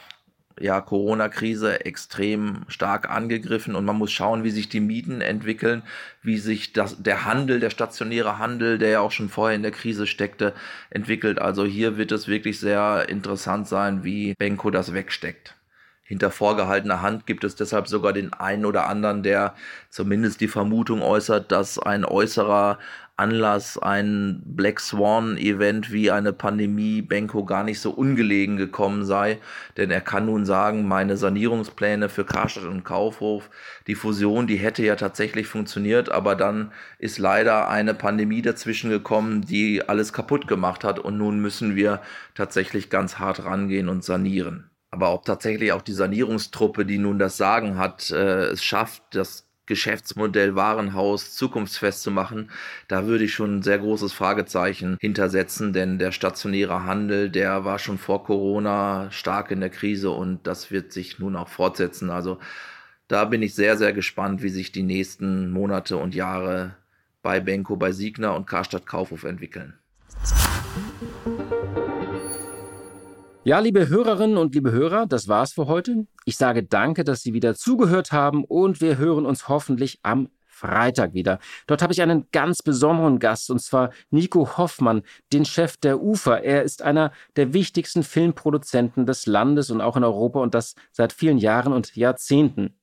[0.60, 5.82] ja, Corona-Krise extrem stark angegriffen und man muss schauen, wie sich die Mieten entwickeln,
[6.22, 9.72] wie sich das, der Handel, der stationäre Handel, der ja auch schon vorher in der
[9.72, 10.54] Krise steckte,
[10.90, 11.40] entwickelt.
[11.40, 15.54] Also hier wird es wirklich sehr interessant sein, wie Benko das wegsteckt.
[16.12, 19.54] Hinter vorgehaltener Hand gibt es deshalb sogar den einen oder anderen, der
[19.88, 22.78] zumindest die Vermutung äußert, dass ein äußerer
[23.16, 29.38] Anlass, ein Black Swan-Event wie eine Pandemie Benko gar nicht so ungelegen gekommen sei.
[29.78, 33.48] Denn er kann nun sagen, meine Sanierungspläne für Karstadt und Kaufhof,
[33.86, 39.40] die Fusion, die hätte ja tatsächlich funktioniert, aber dann ist leider eine Pandemie dazwischen gekommen,
[39.40, 42.02] die alles kaputt gemacht hat und nun müssen wir
[42.34, 44.71] tatsächlich ganz hart rangehen und sanieren.
[44.92, 49.48] Aber ob tatsächlich auch die Sanierungstruppe, die nun das Sagen hat, äh, es schafft, das
[49.64, 52.50] Geschäftsmodell Warenhaus zukunftsfest zu machen,
[52.88, 57.78] da würde ich schon ein sehr großes Fragezeichen hintersetzen, denn der stationäre Handel, der war
[57.78, 62.10] schon vor Corona stark in der Krise und das wird sich nun auch fortsetzen.
[62.10, 62.38] Also
[63.08, 66.76] da bin ich sehr, sehr gespannt, wie sich die nächsten Monate und Jahre
[67.22, 69.72] bei Benko, bei Siegner und Karstadt Kaufhof entwickeln.
[73.44, 76.06] Ja, liebe Hörerinnen und liebe Hörer, das war's für heute.
[76.24, 81.12] Ich sage danke, dass Sie wieder zugehört haben und wir hören uns hoffentlich am Freitag
[81.12, 81.40] wieder.
[81.66, 86.36] Dort habe ich einen ganz besonderen Gast und zwar Nico Hoffmann, den Chef der UFA.
[86.36, 91.12] Er ist einer der wichtigsten Filmproduzenten des Landes und auch in Europa und das seit
[91.12, 92.76] vielen Jahren und Jahrzehnten.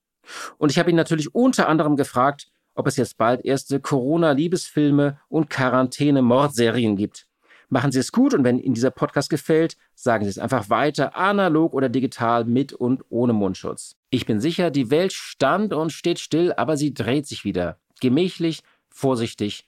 [0.58, 5.50] Und ich habe ihn natürlich unter anderem gefragt, ob es jetzt bald erste Corona-Liebesfilme und
[5.50, 7.30] Quarantäne-Mordserien gibt.
[7.70, 11.16] Machen Sie es gut und wenn Ihnen dieser Podcast gefällt, sagen Sie es einfach weiter,
[11.18, 13.96] analog oder digital, mit und ohne Mundschutz.
[14.10, 17.78] Ich bin sicher, die Welt stand und steht still, aber sie dreht sich wieder.
[18.00, 19.68] Gemächlich, vorsichtig,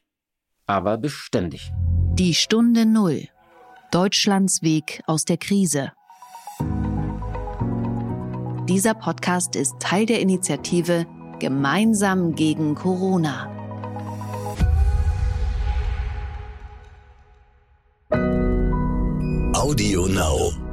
[0.65, 1.71] aber beständig.
[2.13, 3.27] Die Stunde Null.
[3.91, 5.91] Deutschlands Weg aus der Krise.
[8.69, 11.05] Dieser Podcast ist Teil der Initiative
[11.39, 13.49] Gemeinsam gegen Corona.
[19.61, 20.70] Audio Now.